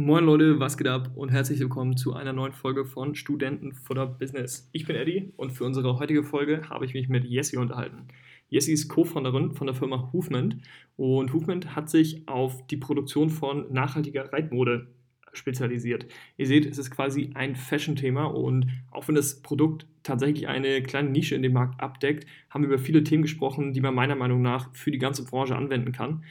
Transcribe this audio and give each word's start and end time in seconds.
Moin 0.00 0.24
Leute, 0.24 0.60
was 0.60 0.78
geht 0.78 0.86
ab 0.86 1.10
und 1.16 1.30
herzlich 1.30 1.58
willkommen 1.58 1.96
zu 1.96 2.14
einer 2.14 2.32
neuen 2.32 2.52
Folge 2.52 2.84
von 2.84 3.16
Studentenfutter 3.16 4.06
Business. 4.06 4.68
Ich 4.70 4.86
bin 4.86 4.94
Eddie 4.94 5.32
und 5.36 5.50
für 5.50 5.64
unsere 5.64 5.98
heutige 5.98 6.22
Folge 6.22 6.70
habe 6.70 6.84
ich 6.84 6.94
mich 6.94 7.08
mit 7.08 7.24
Jessie 7.24 7.56
unterhalten. 7.56 8.06
Jessie 8.48 8.74
ist 8.74 8.86
Co-Founderin 8.86 9.54
von 9.54 9.66
der 9.66 9.74
Firma 9.74 10.08
Movement 10.12 10.58
und 10.96 11.34
Movement 11.34 11.74
hat 11.74 11.90
sich 11.90 12.28
auf 12.28 12.64
die 12.68 12.76
Produktion 12.76 13.28
von 13.28 13.72
nachhaltiger 13.72 14.32
Reitmode 14.32 14.86
spezialisiert. 15.32 16.06
Ihr 16.36 16.46
seht, 16.46 16.64
es 16.64 16.78
ist 16.78 16.92
quasi 16.92 17.32
ein 17.34 17.56
Fashion-Thema 17.56 18.26
und 18.26 18.68
auch 18.92 19.08
wenn 19.08 19.16
das 19.16 19.42
Produkt 19.42 19.88
tatsächlich 20.04 20.46
eine 20.46 20.80
kleine 20.80 21.10
Nische 21.10 21.34
in 21.34 21.42
dem 21.42 21.54
Markt 21.54 21.80
abdeckt, 21.80 22.24
haben 22.50 22.62
wir 22.62 22.68
über 22.68 22.78
viele 22.78 23.02
Themen 23.02 23.22
gesprochen, 23.22 23.72
die 23.72 23.80
man 23.80 23.96
meiner 23.96 24.14
Meinung 24.14 24.42
nach 24.42 24.72
für 24.76 24.92
die 24.92 24.98
ganze 24.98 25.24
Branche 25.24 25.56
anwenden 25.56 25.90
kann. 25.90 26.22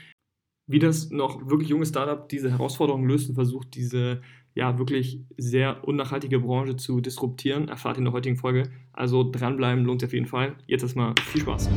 Wie 0.69 0.79
das 0.79 1.11
noch 1.11 1.49
wirklich 1.49 1.69
junge 1.69 1.85
Startup 1.85 2.27
diese 2.27 2.51
Herausforderungen 2.51 3.07
löst 3.07 3.29
und 3.29 3.35
versucht, 3.35 3.73
diese 3.73 4.19
ja 4.53 4.77
wirklich 4.77 5.21
sehr 5.37 5.87
unnachhaltige 5.87 6.41
Branche 6.41 6.75
zu 6.75 6.99
disruptieren, 6.99 7.69
erfahrt 7.69 7.95
ihr 7.95 7.99
in 7.99 8.03
der 8.03 8.13
heutigen 8.13 8.35
Folge. 8.35 8.63
Also 8.91 9.31
dranbleiben 9.31 9.85
lohnt 9.85 10.01
sich 10.01 10.09
auf 10.09 10.13
jeden 10.13 10.25
Fall. 10.25 10.57
Jetzt 10.65 10.83
erstmal 10.83 11.13
viel 11.23 11.39
Spaß. 11.39 11.69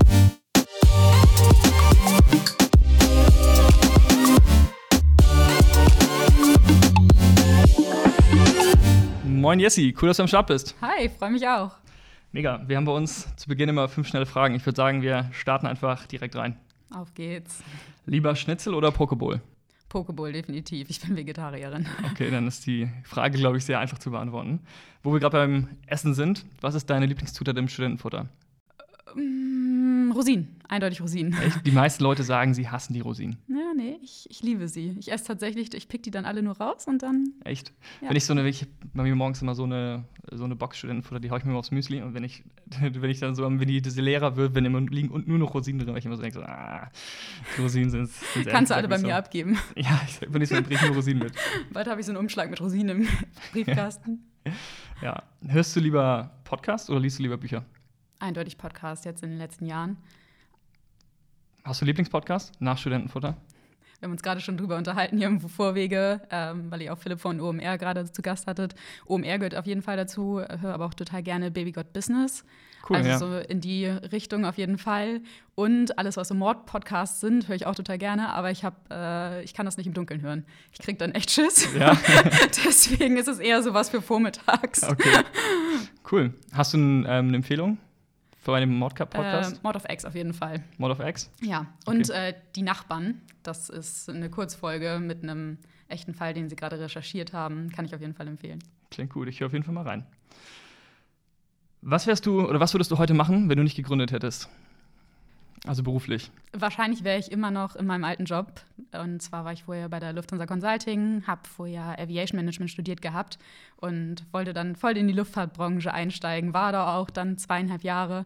Moin 9.24 9.60
Jessi, 9.60 9.94
cool, 10.02 10.08
dass 10.08 10.16
du 10.16 10.24
am 10.24 10.28
Start 10.28 10.48
bist. 10.48 10.74
Hi, 10.82 11.08
freue 11.08 11.30
mich 11.30 11.46
auch. 11.46 11.76
Mega. 12.32 12.60
Wir 12.66 12.76
haben 12.76 12.86
bei 12.86 12.92
uns 12.92 13.32
zu 13.36 13.46
Beginn 13.48 13.68
immer 13.68 13.88
fünf 13.88 14.08
schnelle 14.08 14.26
Fragen. 14.26 14.56
Ich 14.56 14.66
würde 14.66 14.76
sagen, 14.76 15.02
wir 15.02 15.30
starten 15.32 15.68
einfach 15.68 16.06
direkt 16.06 16.34
rein. 16.34 16.58
Auf 16.92 17.14
geht's. 17.14 17.62
Lieber 18.06 18.34
Schnitzel 18.34 18.74
oder 18.74 18.90
Pokeball? 18.90 19.40
Pokeball, 19.88 20.32
definitiv. 20.32 20.88
Ich 20.88 21.00
bin 21.00 21.16
Vegetarierin. 21.16 21.86
Okay, 22.12 22.30
dann 22.30 22.46
ist 22.46 22.66
die 22.66 22.88
Frage, 23.04 23.38
glaube 23.38 23.58
ich, 23.58 23.64
sehr 23.64 23.80
einfach 23.80 23.98
zu 23.98 24.10
beantworten. 24.10 24.60
Wo 25.02 25.12
wir 25.12 25.20
gerade 25.20 25.36
beim 25.38 25.68
Essen 25.86 26.14
sind, 26.14 26.46
was 26.60 26.74
ist 26.74 26.88
deine 26.90 27.06
Lieblingszutat 27.06 27.56
im 27.56 27.68
Studentenfutter? 27.68 28.28
Ähm, 29.16 30.12
Rosinen, 30.14 30.56
eindeutig 30.68 31.00
Rosinen. 31.00 31.32
Echt? 31.40 31.66
Die 31.66 31.70
meisten 31.70 32.02
Leute 32.02 32.22
sagen, 32.22 32.54
sie 32.54 32.68
hassen 32.68 32.94
die 32.94 33.00
Rosinen. 33.00 33.36
Ja, 33.60 33.74
nee, 33.76 33.98
ich, 34.02 34.26
ich 34.28 34.42
liebe 34.42 34.66
sie. 34.66 34.96
Ich 34.98 35.12
esse 35.12 35.24
tatsächlich, 35.24 35.72
ich 35.74 35.86
pick 35.86 36.02
die 36.02 36.10
dann 36.10 36.24
alle 36.24 36.42
nur 36.42 36.56
raus 36.58 36.86
und 36.88 37.04
dann. 37.04 37.34
Echt? 37.44 37.72
Ja. 38.00 38.08
Wenn 38.08 38.16
ich 38.16 38.24
so 38.24 38.32
eine, 38.32 38.48
ich 38.48 38.66
bei 38.92 39.04
mir 39.04 39.14
morgens 39.14 39.40
immer 39.42 39.54
so 39.54 39.62
eine, 39.62 40.04
so 40.32 40.42
eine 40.42 40.56
Box 40.56 40.78
Studentenfutter, 40.78 41.20
die 41.20 41.30
haue 41.30 41.38
ich 41.38 41.44
mir 41.44 41.50
immer 41.50 41.60
aufs 41.60 41.70
Müsli 41.70 42.02
und 42.02 42.14
wenn 42.14 42.24
ich, 42.24 42.42
wenn 42.80 43.10
ich 43.10 43.20
dann 43.20 43.36
so, 43.36 43.44
wenn 43.44 43.58
die 43.58 43.80
diese 43.80 44.00
leerer 44.02 44.34
wird, 44.36 44.56
wenn 44.56 44.64
immer 44.64 44.80
liegen 44.80 45.10
und 45.10 45.28
nur 45.28 45.38
noch 45.38 45.54
Rosinen 45.54 45.78
drin, 45.78 45.92
weil 45.92 45.98
ich 45.98 46.06
immer 46.06 46.16
so 46.16 46.22
denke, 46.22 46.40
so, 46.40 46.44
ah, 46.44 46.90
Rosinen 47.60 47.90
sind. 47.90 48.10
Kannst 48.46 48.70
du 48.72 48.74
alle 48.74 48.88
bei 48.88 48.98
mir 48.98 49.08
so. 49.08 49.12
abgeben. 49.12 49.56
Ja, 49.76 50.00
ich 50.06 50.18
bin 50.18 50.40
nicht 50.40 50.48
so, 50.48 50.60
bringe 50.60 50.80
nur 50.86 50.96
Rosinen 50.96 51.22
mit. 51.22 51.32
Bald 51.72 51.86
habe 51.86 52.00
ich 52.00 52.06
so 52.06 52.12
einen 52.12 52.18
Umschlag 52.18 52.50
mit 52.50 52.60
Rosinen 52.60 53.02
im 53.02 53.08
Briefkasten. 53.52 54.24
ja. 55.00 55.22
Hörst 55.46 55.76
du 55.76 55.80
lieber 55.80 56.30
Podcast 56.44 56.90
oder 56.90 56.98
liest 57.00 57.18
du 57.18 57.22
lieber 57.22 57.36
Bücher? 57.36 57.64
Eindeutig 58.20 58.58
Podcast 58.58 59.04
jetzt 59.06 59.22
in 59.22 59.30
den 59.30 59.38
letzten 59.38 59.66
Jahren. 59.66 59.96
Hast 61.64 61.80
du 61.80 61.86
Lieblingspodcast 61.86 62.52
nach 62.60 62.78
Studentenfutter? 62.78 63.36
Wir 63.98 64.06
haben 64.06 64.12
uns 64.12 64.22
gerade 64.22 64.40
schon 64.40 64.56
drüber 64.56 64.76
unterhalten 64.76 65.18
hier 65.18 65.26
im 65.26 65.40
Vorwege, 65.40 66.22
ähm, 66.30 66.70
weil 66.70 66.80
ihr 66.80 66.92
auch 66.92 66.98
Philipp 66.98 67.20
von 67.20 67.38
OMR 67.38 67.76
gerade 67.76 68.10
zu 68.10 68.22
Gast 68.22 68.46
hattet. 68.46 68.74
OMR 69.06 69.38
gehört 69.38 69.54
auf 69.54 69.66
jeden 69.66 69.82
Fall 69.82 69.98
dazu, 69.98 70.40
höre 70.40 70.72
aber 70.72 70.86
auch 70.86 70.94
total 70.94 71.22
gerne 71.22 71.50
Baby 71.50 71.72
Got 71.72 71.92
Business. 71.92 72.44
Cool, 72.88 72.96
also 72.96 73.08
ja. 73.10 73.18
so 73.18 73.36
in 73.36 73.60
die 73.60 73.84
Richtung 73.86 74.46
auf 74.46 74.56
jeden 74.56 74.78
Fall. 74.78 75.20
Und 75.54 75.98
alles, 75.98 76.16
was 76.16 76.28
so 76.28 76.34
Mord-Podcasts 76.34 77.20
sind, 77.20 77.48
höre 77.48 77.56
ich 77.56 77.66
auch 77.66 77.74
total 77.74 77.98
gerne, 77.98 78.32
aber 78.32 78.50
ich, 78.50 78.64
hab, 78.64 78.90
äh, 78.90 79.42
ich 79.42 79.52
kann 79.52 79.66
das 79.66 79.76
nicht 79.76 79.86
im 79.86 79.92
Dunkeln 79.92 80.22
hören. 80.22 80.46
Ich 80.72 80.78
kriege 80.78 80.96
dann 80.96 81.12
echt 81.12 81.30
Schiss. 81.30 81.68
Ja. 81.78 81.94
Deswegen 82.64 83.18
ist 83.18 83.28
es 83.28 83.38
eher 83.38 83.62
so 83.62 83.74
was 83.74 83.90
für 83.90 84.00
vormittags. 84.00 84.82
Okay. 84.82 85.24
Cool. 86.10 86.32
Hast 86.52 86.72
du 86.72 86.78
ein, 86.78 87.04
ähm, 87.06 87.28
eine 87.28 87.36
Empfehlung? 87.36 87.76
Für 88.40 88.54
einen 88.56 88.74
Mordcup-Podcast? 88.74 89.56
Äh, 89.56 89.60
Mord 89.62 89.76
of 89.76 89.84
X 89.88 90.04
auf 90.06 90.14
jeden 90.14 90.32
Fall. 90.32 90.64
Mord 90.78 90.98
of 90.98 91.06
X? 91.06 91.30
Ja. 91.42 91.66
Und 91.84 92.08
okay. 92.08 92.30
äh, 92.30 92.34
Die 92.56 92.62
Nachbarn, 92.62 93.20
das 93.42 93.68
ist 93.68 94.08
eine 94.08 94.30
Kurzfolge 94.30 94.98
mit 94.98 95.22
einem 95.22 95.58
echten 95.88 96.14
Fall, 96.14 96.32
den 96.32 96.48
sie 96.48 96.56
gerade 96.56 96.80
recherchiert 96.80 97.34
haben. 97.34 97.70
Kann 97.70 97.84
ich 97.84 97.94
auf 97.94 98.00
jeden 98.00 98.14
Fall 98.14 98.26
empfehlen. 98.28 98.64
Klingt 98.90 99.12
gut, 99.12 99.28
ich 99.28 99.40
höre 99.40 99.48
auf 99.48 99.52
jeden 99.52 99.64
Fall 99.64 99.74
mal 99.74 99.86
rein. 99.86 100.06
Was 101.82 102.06
wärst 102.06 102.24
du 102.24 102.46
oder 102.46 102.60
was 102.60 102.72
würdest 102.72 102.90
du 102.90 102.98
heute 102.98 103.12
machen, 103.12 103.48
wenn 103.50 103.58
du 103.58 103.62
nicht 103.62 103.76
gegründet 103.76 104.10
hättest? 104.10 104.48
Also 105.66 105.82
beruflich? 105.82 106.30
Wahrscheinlich 106.52 107.04
wäre 107.04 107.18
ich 107.18 107.30
immer 107.30 107.50
noch 107.50 107.76
in 107.76 107.86
meinem 107.86 108.04
alten 108.04 108.24
Job. 108.24 108.62
Und 108.92 109.20
zwar 109.20 109.44
war 109.44 109.52
ich 109.52 109.64
vorher 109.64 109.88
bei 109.88 110.00
der 110.00 110.12
Lufthansa 110.12 110.46
Consulting, 110.46 111.26
habe 111.26 111.42
vorher 111.46 111.98
Aviation 111.98 112.38
Management 112.38 112.70
studiert 112.70 113.02
gehabt 113.02 113.38
und 113.76 114.24
wollte 114.32 114.54
dann 114.54 114.74
voll 114.74 114.96
in 114.96 115.06
die 115.06 115.12
Luftfahrtbranche 115.12 115.92
einsteigen. 115.92 116.54
War 116.54 116.72
da 116.72 116.96
auch 116.96 117.10
dann 117.10 117.36
zweieinhalb 117.36 117.82
Jahre. 117.82 118.24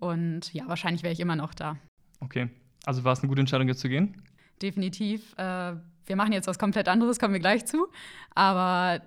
Und 0.00 0.52
ja, 0.52 0.64
wahrscheinlich 0.66 1.04
wäre 1.04 1.12
ich 1.12 1.20
immer 1.20 1.36
noch 1.36 1.54
da. 1.54 1.76
Okay. 2.20 2.48
Also 2.84 3.04
war 3.04 3.12
es 3.12 3.20
eine 3.20 3.28
gute 3.28 3.40
Entscheidung, 3.40 3.68
jetzt 3.68 3.80
zu 3.80 3.88
gehen? 3.88 4.20
Definitiv. 4.60 5.34
Äh, 5.38 5.74
wir 6.06 6.16
machen 6.16 6.32
jetzt 6.32 6.48
was 6.48 6.58
komplett 6.58 6.88
anderes, 6.88 7.20
kommen 7.20 7.32
wir 7.32 7.40
gleich 7.40 7.64
zu. 7.64 7.86
Aber 8.34 9.00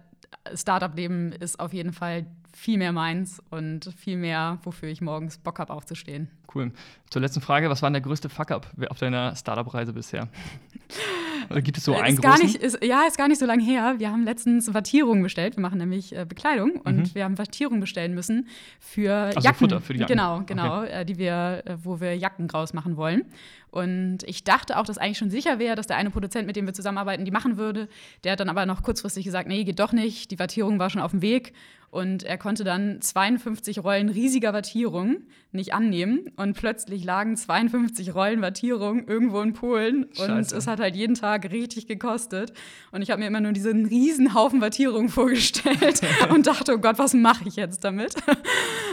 Startup-Leben 0.54 1.34
ist 1.34 1.60
auf 1.60 1.74
jeden 1.74 1.92
Fall 1.92 2.26
viel 2.56 2.78
mehr 2.78 2.94
meins 2.94 3.42
und 3.50 3.94
viel 3.98 4.16
mehr, 4.16 4.60
wofür 4.64 4.88
ich 4.88 5.02
morgens 5.02 5.38
Bock 5.38 5.60
habe, 5.60 5.74
aufzustehen. 5.74 6.30
Cool. 6.54 6.72
Zur 7.10 7.22
letzten 7.22 7.42
Frage: 7.42 7.70
Was 7.70 7.82
war 7.82 7.90
denn 7.90 7.96
der 7.96 8.02
größte 8.02 8.30
Fuck-up 8.30 8.72
auf 8.90 8.98
deiner 8.98 9.36
Startup-Reise 9.36 9.92
bisher? 9.92 10.30
Oder 11.50 11.62
gibt 11.62 11.78
es 11.78 11.84
so 11.84 11.96
einen 11.96 12.16
ist 12.16 12.22
gar 12.22 12.40
nicht, 12.40 12.56
ist, 12.56 12.84
Ja, 12.84 13.04
ist 13.08 13.18
gar 13.18 13.28
nicht 13.28 13.40
so 13.40 13.46
lange 13.46 13.64
her. 13.64 13.96
Wir 13.98 14.10
haben 14.10 14.24
letztens 14.24 14.74
Wattierungen 14.74 15.22
bestellt. 15.22 15.58
Wir 15.58 15.62
machen 15.62 15.78
nämlich 15.78 16.16
äh, 16.16 16.26
Bekleidung 16.26 16.82
und 16.84 16.98
mhm. 16.98 17.12
wir 17.14 17.26
haben 17.26 17.38
Wattierungen 17.38 17.82
bestellen 17.82 18.16
müssen 18.16 18.48
für 18.80 19.14
also 19.14 19.42
Jacken. 19.42 19.60
Futter 19.60 19.82
für 19.82 19.94
die 19.94 20.00
Jacken. 20.00 20.16
Genau, 20.16 20.42
genau, 20.46 20.82
okay. 20.82 21.02
äh, 21.02 21.06
die 21.06 21.18
wir, 21.18 21.62
äh, 21.66 21.78
wo 21.84 22.00
wir 22.00 22.18
Jacken 22.18 22.48
draus 22.48 22.74
machen 22.74 22.98
wollen. 22.98 23.26
Und 23.70 24.20
ich 24.24 24.46
dachte 24.46 24.80
auch, 24.80 24.86
dass 24.86 24.98
eigentlich 24.98 25.18
schon 25.18 25.30
sicher 25.30 25.60
wäre, 25.60 25.76
dass 25.76 25.86
der 25.86 25.98
eine 25.98 26.10
Produzent, 26.10 26.48
mit 26.48 26.56
dem 26.56 26.66
wir 26.66 26.74
zusammenarbeiten, 26.74 27.26
die 27.26 27.32
machen 27.32 27.58
würde. 27.58 27.90
Der 28.24 28.32
hat 28.32 28.40
dann 28.40 28.50
aber 28.50 28.66
noch 28.66 28.82
kurzfristig 28.82 29.26
gesagt, 29.26 29.50
nee, 29.50 29.66
geht 29.66 29.80
doch 29.80 29.92
nicht. 29.92 30.32
Die 30.32 30.40
Wattierung 30.40 30.80
war 30.80 30.90
schon 30.90 31.02
auf 31.02 31.12
dem 31.12 31.22
Weg. 31.22 31.52
Und 31.92 32.24
er 32.24 32.38
konnte 32.38 32.64
dann 32.64 33.02
52 33.02 33.84
Rollen 33.84 34.10
riesiger 34.10 34.54
Wattierung 34.54 35.24
nicht 35.52 35.74
annehmen. 35.74 36.32
Und 36.36 36.58
plötzlich 36.58 37.04
lagen 37.04 37.38
52 37.38 38.14
Rollen 38.14 38.42
Wattierung 38.42 39.08
irgendwo 39.08 39.42
in 39.42 39.54
Polen. 39.54 40.08
Scheiße. 40.14 40.32
Und 40.32 40.52
es 40.52 40.68
hat 40.68 40.80
halt 40.80 40.96
jeden 40.96 41.16
Tag 41.16 41.52
richtig 41.52 41.88
gekostet. 41.88 42.54
Und 42.92 43.02
ich 43.02 43.12
habe 43.12 43.22
mir 43.22 43.28
immer 43.28 43.40
nur 43.40 43.54
diesen 43.54 43.86
riesen 43.86 44.34
Haufen 44.34 44.62
Wattierung 44.62 45.10
vorgestellt 45.10 46.02
und 46.34 46.48
dachte, 46.48 46.74
oh 46.76 46.80
Gott, 46.80 47.00
was 47.00 47.14
mache 47.14 47.48
ich 47.48 47.56
jetzt 47.56 47.84
damit? 47.84 48.16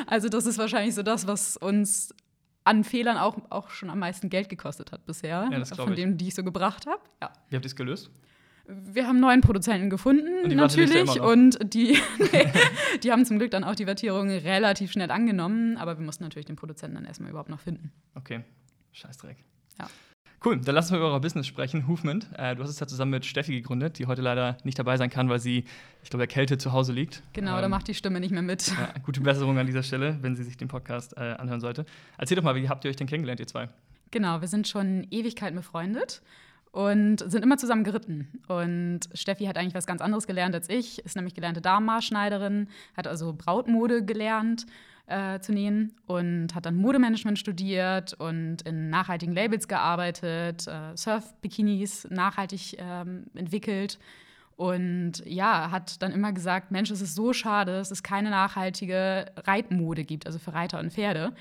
Also 0.09 0.29
das 0.29 0.45
ist 0.47 0.59
wahrscheinlich 0.59 0.95
so 0.95 1.03
das, 1.03 1.27
was 1.27 1.57
uns 1.57 2.15
an 2.65 2.85
Fehlern 2.85 3.17
auch, 3.17 3.39
auch 3.51 3.71
schon 3.71 3.89
am 3.89 3.99
meisten 4.01 4.29
Geld 4.29 4.49
gekostet 4.49 4.93
hat 4.93 5.07
bisher. 5.07 5.49
Ja, 5.51 5.65
von 5.65 5.95
denen, 5.95 6.19
die 6.19 6.29
ich 6.29 6.35
so 6.35 6.45
gebracht 6.45 6.87
habe. 6.87 7.01
Ja. 7.21 7.33
Wie 7.49 7.57
habt 7.57 7.65
ihr 7.65 7.69
es 7.69 7.77
gelöst? 7.77 8.11
Wir 8.67 9.09
haben 9.09 9.19
neuen 9.19 9.41
Produzenten 9.41 9.91
gefunden, 9.91 10.45
und 10.45 10.55
natürlich. 10.55 11.21
Und 11.21 11.59
die, 11.75 11.99
die 13.03 13.13
haben 13.13 13.25
zum 13.25 13.39
Glück 13.39 13.51
dann 13.51 13.65
auch 13.65 13.75
die 13.75 13.87
Wattierung 13.87 14.29
relativ 14.31 14.93
schnell 14.93 15.11
angenommen. 15.11 15.77
Aber 15.77 15.99
wir 15.99 16.05
mussten 16.05 16.25
natürlich 16.25 16.47
den 16.47 16.57
Produzenten 16.57 16.95
dann 16.95 17.05
erstmal 17.05 17.31
überhaupt 17.31 17.51
noch 17.51 17.61
finden. 17.61 17.93
Okay, 18.15 18.43
Scheißdreck. 18.93 19.37
Ja. 19.79 19.89
Cool, 20.45 20.61
dann 20.61 20.75
lass 20.75 20.87
uns 20.87 20.93
mal 20.93 20.99
über 20.99 21.13
euer 21.13 21.21
Business 21.21 21.47
sprechen. 21.47 21.85
Movement. 21.87 22.29
Äh, 22.37 22.57
du 22.57 22.63
hast 22.63 22.71
es 22.71 22.81
ja 22.81 22.87
zusammen 22.87 23.13
mit 23.13 23.25
Steffi 23.25 23.53
gegründet, 23.53 23.99
die 23.99 24.07
heute 24.07 24.23
leider 24.23 24.59
nicht 24.65 24.77
dabei 24.79 24.97
sein 24.97 25.09
kann, 25.09 25.29
weil 25.29 25.39
sie, 25.39 25.65
ich 26.03 26.11
glaube, 26.11 26.25
erkältet 26.25 26.61
zu 26.61 26.73
Hause 26.73 26.93
liegt. 26.93 27.23
Genau, 27.33 27.57
ähm, 27.57 27.63
da 27.63 27.69
macht 27.69 27.87
die 27.87 27.95
Stimme 27.95 28.19
nicht 28.19 28.33
mehr 28.33 28.43
mit. 28.43 28.67
Ja, 28.69 28.93
gute 29.05 29.21
Besserung 29.21 29.59
an 29.59 29.67
dieser 29.67 29.85
Stelle, 29.85 30.19
wenn 30.21 30.35
sie 30.35 30.43
sich 30.43 30.57
den 30.57 30.69
Podcast 30.69 31.17
äh, 31.17 31.21
anhören 31.21 31.61
sollte. 31.61 31.85
Erzähl 32.19 32.37
doch 32.37 32.43
mal, 32.43 32.57
wie 32.57 32.69
habt 32.69 32.85
ihr 32.85 32.91
euch 32.91 32.97
denn 32.97 33.07
kennengelernt, 33.07 33.39
ihr 33.39 33.47
zwei? 33.47 33.69
Genau, 34.11 34.41
wir 34.41 34.49
sind 34.49 34.67
schon 34.67 35.07
Ewigkeiten 35.11 35.57
befreundet 35.57 36.23
und 36.73 37.19
sind 37.31 37.45
immer 37.45 37.59
zusammen 37.59 37.85
geritten. 37.85 38.43
Und 38.49 39.01
Steffi 39.15 39.45
hat 39.45 39.59
eigentlich 39.59 39.75
was 39.75 39.87
ganz 39.87 40.01
anderes 40.01 40.27
gelernt 40.27 40.55
als 40.55 40.69
ich, 40.69 41.05
ist 41.05 41.17
nämlich 41.17 41.35
gelernte 41.35 41.61
Damenmaßschneiderin, 41.61 42.69
hat 42.97 43.07
also 43.07 43.35
Brautmode 43.35 44.05
gelernt 44.05 44.67
äh, 45.07 45.39
zu 45.41 45.53
nähen 45.53 45.93
und 46.07 46.55
hat 46.55 46.65
dann 46.65 46.77
Modemanagement 46.77 47.39
studiert 47.39 48.15
und 48.15 48.63
in 48.63 48.89
nachhaltigen 48.89 49.35
Labels 49.35 49.69
gearbeitet, 49.69 50.67
äh, 50.67 50.97
Surf-Bikinis 50.97 52.09
nachhaltig 52.11 52.77
ähm, 52.79 53.27
entwickelt. 53.35 53.99
Und 54.57 55.23
ja, 55.27 55.71
hat 55.71 56.03
dann 56.03 56.13
immer 56.13 56.33
gesagt, 56.33 56.71
Mensch, 56.71 56.91
es 56.91 57.03
ist 57.03 57.15
so 57.15 57.33
schade, 57.33 57.73
dass 57.73 57.91
es 57.91 58.03
keine 58.03 58.31
nachhaltige 58.31 59.27
Reitmode 59.45 60.05
gibt, 60.05 60.27
also 60.27 60.39
für 60.39 60.55
Reiter 60.55 60.79
und 60.79 60.93
Pferde. 60.93 61.33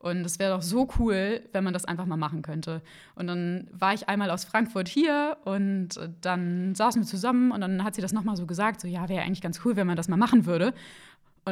Und 0.00 0.24
es 0.24 0.38
wäre 0.38 0.54
doch 0.54 0.62
so 0.62 0.88
cool, 0.98 1.42
wenn 1.52 1.62
man 1.62 1.74
das 1.74 1.84
einfach 1.84 2.06
mal 2.06 2.16
machen 2.16 2.40
könnte. 2.40 2.80
Und 3.16 3.26
dann 3.26 3.68
war 3.70 3.92
ich 3.92 4.08
einmal 4.08 4.30
aus 4.30 4.44
Frankfurt 4.44 4.88
hier 4.88 5.36
und 5.44 5.90
dann 6.22 6.74
saßen 6.74 7.02
wir 7.02 7.06
zusammen 7.06 7.52
und 7.52 7.60
dann 7.60 7.84
hat 7.84 7.94
sie 7.94 8.00
das 8.00 8.14
nochmal 8.14 8.36
so 8.36 8.46
gesagt, 8.46 8.80
so 8.80 8.88
ja, 8.88 9.10
wäre 9.10 9.22
eigentlich 9.22 9.42
ganz 9.42 9.60
cool, 9.62 9.76
wenn 9.76 9.86
man 9.86 9.96
das 9.96 10.08
mal 10.08 10.16
machen 10.16 10.46
würde. 10.46 10.72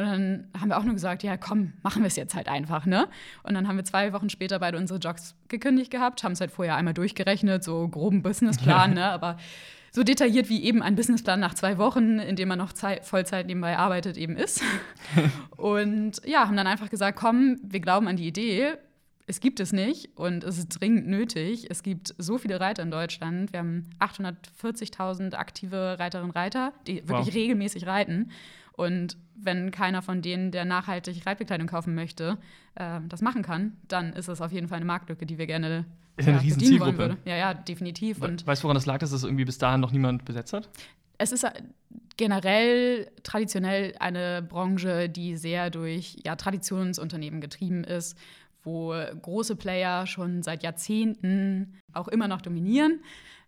Und 0.03 0.09
dann 0.09 0.47
haben 0.59 0.69
wir 0.69 0.77
auch 0.77 0.83
nur 0.83 0.93
gesagt, 0.93 1.23
ja, 1.23 1.37
komm, 1.37 1.73
machen 1.83 2.01
wir 2.01 2.07
es 2.07 2.15
jetzt 2.15 2.35
halt 2.35 2.47
einfach, 2.47 2.85
ne? 2.85 3.07
Und 3.43 3.53
dann 3.53 3.67
haben 3.67 3.77
wir 3.77 3.83
zwei 3.83 4.13
Wochen 4.13 4.29
später 4.29 4.59
beide 4.59 4.77
unsere 4.77 4.99
Jobs 4.99 5.35
gekündigt 5.47 5.91
gehabt, 5.91 6.23
haben 6.23 6.33
es 6.33 6.41
halt 6.41 6.51
vorher 6.51 6.75
einmal 6.75 6.93
durchgerechnet, 6.93 7.63
so 7.63 7.87
groben 7.87 8.21
Businessplan, 8.21 8.93
ne? 8.93 9.05
Aber 9.11 9.37
so 9.91 10.03
detailliert 10.03 10.49
wie 10.49 10.63
eben 10.63 10.81
ein 10.81 10.95
Businessplan 10.95 11.39
nach 11.39 11.53
zwei 11.53 11.77
Wochen, 11.77 12.19
in 12.19 12.35
dem 12.35 12.47
man 12.47 12.59
noch 12.59 12.73
Zeit, 12.73 13.05
Vollzeit 13.05 13.47
nebenbei 13.47 13.77
arbeitet, 13.77 14.17
eben 14.17 14.37
ist. 14.37 14.61
und 15.57 16.21
ja, 16.25 16.47
haben 16.47 16.57
dann 16.57 16.67
einfach 16.67 16.89
gesagt, 16.89 17.17
komm, 17.17 17.57
wir 17.63 17.79
glauben 17.79 18.07
an 18.07 18.15
die 18.15 18.27
Idee, 18.27 18.73
es 19.29 19.39
gibt 19.39 19.59
es 19.59 19.71
nicht 19.71 20.09
und 20.15 20.43
es 20.43 20.57
ist 20.57 20.69
dringend 20.69 21.07
nötig. 21.07 21.67
Es 21.69 21.83
gibt 21.83 22.15
so 22.17 22.39
viele 22.39 22.59
Reiter 22.59 22.81
in 22.81 22.89
Deutschland. 22.89 23.53
Wir 23.53 23.59
haben 23.59 23.85
840.000 23.99 25.35
aktive 25.35 25.97
Reiterinnen 25.99 26.31
und 26.31 26.35
Reiter, 26.35 26.73
die 26.87 27.07
wirklich 27.07 27.27
wow. 27.27 27.33
regelmäßig 27.35 27.85
reiten. 27.85 28.31
Und 28.73 29.17
wenn 29.35 29.69
keiner 29.69 30.01
von 30.01 30.23
denen, 30.23 30.49
der 30.49 30.65
nachhaltig 30.65 31.27
Reitbekleidung 31.27 31.67
kaufen 31.67 31.93
möchte, 31.93 32.39
äh, 32.73 33.01
das 33.07 33.21
machen 33.21 33.43
kann, 33.43 33.77
dann 33.87 34.13
ist 34.13 34.29
das 34.29 34.41
auf 34.41 34.51
jeden 34.51 34.67
Fall 34.67 34.77
eine 34.77 34.85
Marktlücke, 34.85 35.27
die 35.27 35.37
wir 35.37 35.45
gerne 35.45 35.85
ist 36.17 36.25
ja, 36.25 36.33
eine 36.33 36.41
riesen 36.41 36.59
Zielgruppe. 36.59 37.17
Ja, 37.25 37.35
ja, 37.37 37.53
definitiv. 37.53 38.23
Und 38.23 38.47
weißt 38.47 38.63
du, 38.63 38.63
woran 38.63 38.75
das 38.75 38.87
lag, 38.87 38.97
dass 38.97 39.11
das 39.11 39.23
irgendwie 39.23 39.45
bis 39.45 39.59
dahin 39.59 39.79
noch 39.79 39.91
niemand 39.91 40.25
besetzt 40.25 40.53
hat? 40.53 40.69
Es 41.19 41.31
ist 41.31 41.43
äh, 41.43 41.51
generell 42.17 43.11
traditionell 43.21 43.93
eine 43.99 44.41
Branche, 44.41 45.07
die 45.07 45.37
sehr 45.37 45.69
durch 45.69 46.17
ja, 46.25 46.35
Traditionsunternehmen 46.35 47.41
getrieben 47.41 47.83
ist, 47.83 48.17
wo 48.63 48.93
große 49.21 49.55
Player 49.55 50.07
schon 50.07 50.43
seit 50.43 50.63
Jahrzehnten 50.63 51.75
auch 51.93 52.07
immer 52.07 52.27
noch 52.27 52.41
dominieren. 52.41 53.01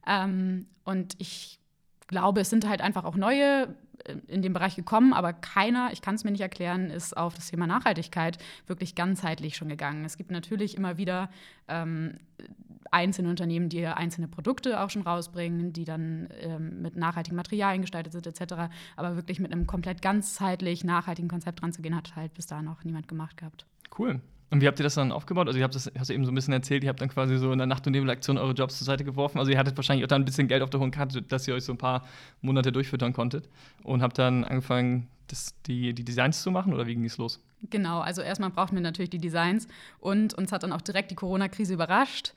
Ähm, 0.08 0.68
und 0.84 1.16
ich 1.20 1.60
glaube, 2.08 2.42
es 2.42 2.50
sind 2.50 2.68
halt 2.68 2.82
einfach 2.82 3.06
auch 3.06 3.16
neue 3.16 3.76
äh, 4.06 4.16
in 4.28 4.42
dem 4.42 4.54
Bereich 4.54 4.76
gekommen, 4.76 5.14
aber 5.14 5.34
keiner, 5.34 5.90
ich 5.92 6.02
kann 6.02 6.16
es 6.16 6.24
mir 6.24 6.32
nicht 6.32 6.42
erklären, 6.42 6.90
ist 6.90 7.16
auf 7.16 7.34
das 7.34 7.50
Thema 7.50 7.68
Nachhaltigkeit 7.68 8.38
wirklich 8.68 8.96
ganzheitlich 8.96 9.56
schon 9.56 9.70
gegangen. 9.70 10.06
Es 10.06 10.18
gibt 10.18 10.32
natürlich 10.32 10.76
immer 10.76 10.98
wieder 10.98 11.30
ähm, 11.68 12.18
einzelne 12.92 13.30
Unternehmen, 13.30 13.70
die 13.70 13.86
einzelne 13.86 14.28
Produkte 14.28 14.82
auch 14.82 14.90
schon 14.90 15.04
rausbringen, 15.04 15.74
die 15.74 15.86
dann 15.86 16.30
ähm, 16.42 16.82
mit 16.82 16.96
nachhaltigen 16.96 17.38
Materialien 17.38 17.82
gestaltet 17.82 18.12
sind 18.12 18.28
etc. 18.28 18.72
Aber 18.96 19.16
wirklich 19.16 19.40
mit 19.40 19.52
einem 19.52 19.66
komplett 19.68 20.02
ganzheitlich 20.02 20.84
nachhaltigen 20.84 21.30
Konzept 21.30 21.62
dran 21.62 21.72
zu 21.72 21.82
gehen, 21.82 21.96
hat 21.96 22.16
halt 22.16 22.34
bis 22.34 22.48
dahin 22.48 22.66
noch 22.66 22.84
niemand 22.84 23.08
gemacht 23.08 23.38
gehabt. 23.38 23.66
Cool. 23.98 24.20
Und 24.52 24.62
wie 24.62 24.68
habt 24.68 24.80
ihr 24.80 24.84
das 24.84 24.96
dann 24.96 25.12
aufgebaut? 25.12 25.48
Also, 25.48 25.58
ihr 25.58 25.64
habt 25.64 25.74
das, 25.74 25.90
hast 25.98 26.10
du 26.10 26.14
eben 26.14 26.26
so 26.26 26.32
ein 26.32 26.36
bisschen 26.36 26.54
erzählt, 26.54 26.84
ihr 26.84 26.90
habt 26.90 27.02
dann 27.02 27.10
quasi 27.10 27.38
so 27.38 27.52
in 27.52 27.58
der 27.58 27.68
Nacht- 27.68 27.88
und 27.88 27.94
Nebelaktion 27.94 28.38
eure 28.38 28.52
Jobs 28.52 28.78
zur 28.78 28.86
Seite 28.86 29.04
geworfen. 29.04 29.40
Also, 29.40 29.50
ihr 29.52 29.58
hattet 29.58 29.78
wahrscheinlich 29.78 30.04
auch 30.04 30.10
dann 30.10 30.22
ein 30.22 30.26
bisschen 30.26 30.48
Geld 30.48 30.62
auf 30.62 30.70
der 30.70 30.80
hohen 30.80 30.92
Karte, 30.92 31.22
dass 31.22 31.48
ihr 31.48 31.56
euch 31.56 31.64
so 31.64 31.72
ein 31.72 31.78
paar 31.78 32.06
Monate 32.42 32.72
durchfüttern 32.72 33.14
konntet. 33.14 33.50
Und 33.84 34.02
habt 34.02 34.20
dann 34.20 34.44
angefangen, 34.44 35.08
das, 35.32 35.56
die, 35.66 35.94
die 35.94 36.04
Designs 36.04 36.42
zu 36.42 36.52
machen 36.52 36.74
oder 36.74 36.86
wie 36.86 36.96
ging 36.96 37.06
es 37.06 37.18
los? 37.18 37.40
Genau, 37.70 38.00
also 38.00 38.22
erstmal 38.22 38.50
brauchten 38.50 38.76
wir 38.76 38.82
natürlich 38.82 39.10
die 39.10 39.20
Designs 39.20 39.68
und 40.00 40.34
uns 40.34 40.52
hat 40.52 40.64
dann 40.64 40.74
auch 40.74 40.82
direkt 40.82 41.12
die 41.12 41.16
Corona-Krise 41.16 41.74
überrascht. 41.74 42.34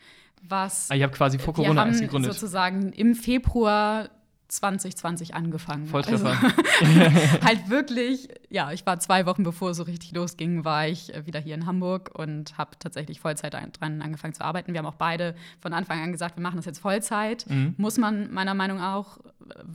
Was 0.47 0.91
ah, 0.91 0.95
ihr 0.95 1.05
habt 1.05 1.15
quasi 1.15 1.39
vor 1.39 1.55
Corona 1.55 1.87
erst 1.87 2.01
gegründet. 2.01 2.33
sozusagen 2.33 2.93
im 2.93 3.15
Februar 3.15 4.11
2020 4.55 5.35
angefangen. 5.35 5.87
Volltreffer. 5.87 6.31
Also, 6.31 6.47
halt 7.45 7.71
wirklich, 7.71 8.29
ja, 8.51 8.73
ich 8.73 8.87
war 8.87 8.99
zwei 9.01 9.27
Wochen 9.27 9.43
bevor 9.43 9.71
es 9.71 9.77
so 9.77 9.83
richtig 9.83 10.13
losging, 10.13 10.65
war 10.65 10.87
ich 10.87 11.15
äh, 11.15 11.27
wieder 11.27 11.41
hier 11.41 11.55
in 11.55 11.67
Hamburg 11.67 12.11
und 12.15 12.57
habe 12.57 12.73
tatsächlich 12.79 13.21
Vollzeit 13.21 13.55
dran 13.55 14.03
angefangen 14.03 14.35
zu 14.35 14.45
arbeiten. 14.45 14.73
Wir 14.73 14.79
haben 14.79 14.87
auch 14.87 14.95
beide 14.95 15.35
von 15.61 15.73
Anfang 15.73 16.01
an 16.01 16.13
gesagt, 16.13 16.37
wir 16.37 16.43
machen 16.43 16.57
das 16.57 16.65
jetzt 16.65 16.79
Vollzeit. 16.79 17.47
Mhm. 17.49 17.75
Muss 17.77 17.99
man 17.99 18.33
meiner 18.33 18.55
Meinung 18.55 18.81
auch, 18.81 19.19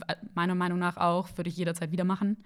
äh, 0.08 0.14
meiner 0.34 0.54
Meinung 0.54 0.78
nach 0.78 0.96
auch, 0.96 1.28
würde 1.36 1.50
ich 1.50 1.56
jederzeit 1.56 1.92
wieder 1.92 2.04
machen. 2.04 2.36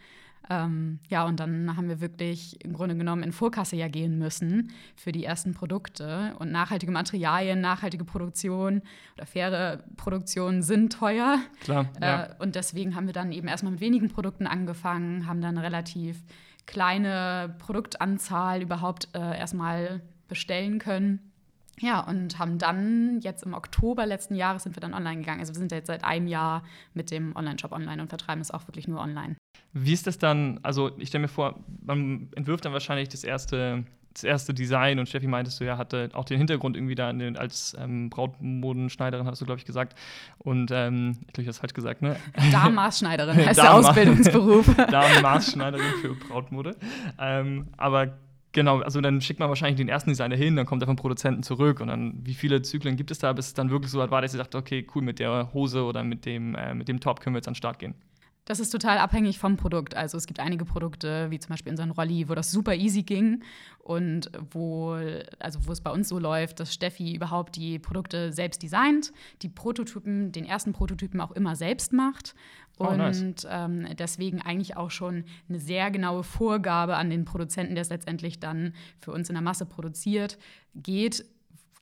Ähm, 0.50 0.98
ja, 1.08 1.24
und 1.24 1.40
dann 1.40 1.76
haben 1.76 1.88
wir 1.88 2.00
wirklich 2.00 2.62
im 2.64 2.74
Grunde 2.74 2.96
genommen 2.96 3.22
in 3.22 3.32
Vorkasse 3.32 3.76
ja 3.76 3.88
gehen 3.88 4.18
müssen 4.18 4.72
für 4.94 5.12
die 5.12 5.24
ersten 5.24 5.54
Produkte. 5.54 6.34
Und 6.38 6.52
nachhaltige 6.52 6.92
Materialien, 6.92 7.60
nachhaltige 7.60 8.04
Produktion 8.04 8.82
oder 9.16 9.26
faire 9.26 9.84
Produktion 9.96 10.62
sind 10.62 10.92
teuer. 10.92 11.38
Klar. 11.60 11.88
Äh, 12.00 12.06
ja. 12.06 12.36
Und 12.38 12.54
deswegen 12.54 12.94
haben 12.94 13.06
wir 13.06 13.14
dann 13.14 13.32
eben 13.32 13.48
erstmal 13.48 13.72
mit 13.72 13.80
wenigen 13.80 14.08
Produkten 14.08 14.46
angefangen, 14.46 15.26
haben 15.26 15.40
dann 15.40 15.56
relativ 15.56 16.22
kleine 16.66 17.54
Produktanzahl 17.58 18.62
überhaupt 18.62 19.08
äh, 19.14 19.38
erstmal 19.38 20.02
bestellen 20.28 20.78
können. 20.78 21.32
Ja, 21.80 22.00
und 22.00 22.38
haben 22.38 22.58
dann 22.58 23.20
jetzt 23.20 23.42
im 23.42 23.54
Oktober 23.54 24.06
letzten 24.06 24.34
Jahres 24.34 24.62
sind 24.62 24.76
wir 24.76 24.80
dann 24.80 24.94
online 24.94 25.18
gegangen. 25.18 25.40
Also 25.40 25.54
wir 25.54 25.58
sind 25.58 25.72
jetzt 25.72 25.88
seit 25.88 26.04
einem 26.04 26.26
Jahr 26.26 26.62
mit 26.94 27.10
dem 27.10 27.34
Online-Shop 27.34 27.72
online 27.72 28.00
und 28.00 28.08
vertreiben 28.08 28.40
es 28.40 28.50
auch 28.50 28.66
wirklich 28.68 28.88
nur 28.88 29.00
online. 29.00 29.36
Wie 29.72 29.92
ist 29.92 30.06
das 30.06 30.18
dann? 30.18 30.60
Also, 30.62 30.92
ich 30.98 31.08
stelle 31.08 31.22
mir 31.22 31.28
vor, 31.28 31.58
man 31.84 32.28
entwirft 32.36 32.64
dann 32.64 32.72
wahrscheinlich 32.72 33.08
das 33.08 33.24
erste, 33.24 33.84
das 34.12 34.22
erste 34.22 34.54
Design 34.54 35.00
und 35.00 35.08
Steffi 35.08 35.26
meintest 35.26 35.60
du 35.60 35.64
ja, 35.64 35.76
hatte 35.76 36.10
auch 36.12 36.24
den 36.24 36.38
Hintergrund 36.38 36.76
irgendwie 36.76 36.94
da 36.94 37.12
den, 37.12 37.36
als 37.36 37.76
ähm, 37.80 38.08
Brautmodenschneiderin, 38.08 39.26
hast 39.26 39.40
du, 39.40 39.44
glaube 39.44 39.58
ich, 39.58 39.64
gesagt. 39.64 39.98
Und 40.38 40.70
ähm, 40.72 41.18
ich 41.26 41.32
glaube, 41.32 41.42
ich 41.42 41.46
habe 41.46 41.50
es 41.50 41.58
falsch 41.58 41.74
gesagt, 41.74 42.02
ne? 42.02 42.16
Darmmaßschneiderin 42.52 43.36
heißt 43.46 43.58
der 43.58 43.74
Ausbildungsberuf. 43.74 44.72
Darmmaßschneiderin 44.90 45.92
für 46.00 46.14
Brautmode. 46.14 46.76
Ähm, 47.18 47.66
aber 47.76 48.16
Genau, 48.54 48.78
also 48.82 49.00
dann 49.00 49.20
schickt 49.20 49.40
man 49.40 49.48
wahrscheinlich 49.48 49.78
den 49.78 49.88
ersten 49.88 50.10
Designer 50.10 50.36
hin, 50.36 50.54
dann 50.54 50.64
kommt 50.64 50.80
er 50.80 50.86
vom 50.86 50.94
Produzenten 50.94 51.42
zurück 51.42 51.80
und 51.80 51.88
dann, 51.88 52.24
wie 52.24 52.34
viele 52.34 52.62
Zyklen 52.62 52.94
gibt 52.94 53.10
es 53.10 53.18
da, 53.18 53.32
bis 53.32 53.48
es 53.48 53.54
dann 53.54 53.68
wirklich 53.68 53.90
so 53.90 53.98
weit 53.98 54.12
war, 54.12 54.22
dass 54.22 54.32
ihr 54.32 54.38
sagt, 54.38 54.54
okay, 54.54 54.86
cool, 54.94 55.02
mit 55.02 55.18
der 55.18 55.52
Hose 55.52 55.82
oder 55.82 56.04
mit 56.04 56.24
dem, 56.24 56.54
äh, 56.54 56.72
mit 56.72 56.86
dem 56.86 57.00
Top 57.00 57.20
können 57.20 57.34
wir 57.34 57.38
jetzt 57.38 57.48
an 57.48 57.54
den 57.54 57.56
Start 57.56 57.80
gehen? 57.80 57.96
Das 58.44 58.60
ist 58.60 58.70
total 58.70 58.98
abhängig 58.98 59.38
vom 59.38 59.56
Produkt. 59.56 59.96
Also 59.96 60.18
es 60.18 60.26
gibt 60.26 60.38
einige 60.38 60.66
Produkte, 60.66 61.30
wie 61.30 61.38
zum 61.38 61.48
Beispiel 61.48 61.70
unseren 61.72 61.90
Rolli, 61.90 62.28
wo 62.28 62.34
das 62.34 62.52
super 62.52 62.74
easy 62.74 63.02
ging 63.02 63.42
und 63.78 64.30
wo, 64.52 64.98
also 65.40 65.66
wo 65.66 65.72
es 65.72 65.80
bei 65.80 65.90
uns 65.90 66.08
so 66.08 66.18
läuft, 66.18 66.60
dass 66.60 66.72
Steffi 66.72 67.14
überhaupt 67.14 67.56
die 67.56 67.78
Produkte 67.78 68.32
selbst 68.32 68.62
designt, 68.62 69.12
die 69.42 69.48
Prototypen, 69.48 70.30
den 70.30 70.44
ersten 70.44 70.74
Prototypen 70.74 71.20
auch 71.20 71.32
immer 71.32 71.56
selbst 71.56 71.92
macht 71.92 72.34
oh, 72.78 72.88
und 72.88 72.98
nice. 72.98 73.46
ähm, 73.48 73.86
deswegen 73.98 74.40
eigentlich 74.40 74.76
auch 74.76 74.90
schon 74.90 75.24
eine 75.48 75.58
sehr 75.58 75.90
genaue 75.90 76.24
Vorgabe 76.24 76.96
an 76.96 77.10
den 77.10 77.24
Produzenten, 77.24 77.74
der 77.74 77.82
es 77.82 77.90
letztendlich 77.90 78.40
dann 78.40 78.74
für 78.98 79.12
uns 79.12 79.28
in 79.28 79.34
der 79.34 79.42
Masse 79.42 79.66
produziert, 79.66 80.38
geht 80.74 81.24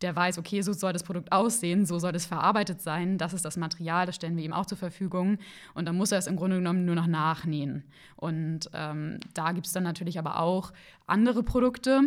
der 0.03 0.15
weiß, 0.15 0.39
okay, 0.39 0.61
so 0.62 0.73
soll 0.73 0.93
das 0.93 1.05
Produkt 1.05 1.33
aussehen, 1.33 1.87
so 1.87 1.99
soll 1.99 2.15
es 2.15 2.27
verarbeitet 2.27 2.81
sein, 2.81 3.19
das 3.19 3.33
ist 3.33 3.44
das 3.44 3.56
Material, 3.56 4.06
das 4.06 4.17
stellen 4.17 4.37
wir 4.37 4.44
ihm 4.44 4.53
auch 4.53 4.67
zur 4.67 4.79
Verfügung. 4.79 5.39
Und 5.75 5.87
dann 5.87 5.97
muss 5.97 6.12
er 6.12 6.19
es 6.19 6.27
im 6.27 6.37
Grunde 6.37 6.56
genommen 6.56 6.85
nur 6.85 6.94
noch 6.94 7.06
nachnähen. 7.06 7.85
Und 8.17 8.69
ähm, 8.75 9.21
da 9.35 9.53
gibt 9.53 9.67
es 9.67 9.73
dann 9.73 9.85
natürlich 9.85 10.19
aber 10.19 10.41
auch 10.41 10.73
andere 11.06 11.43
Produkte, 11.43 12.03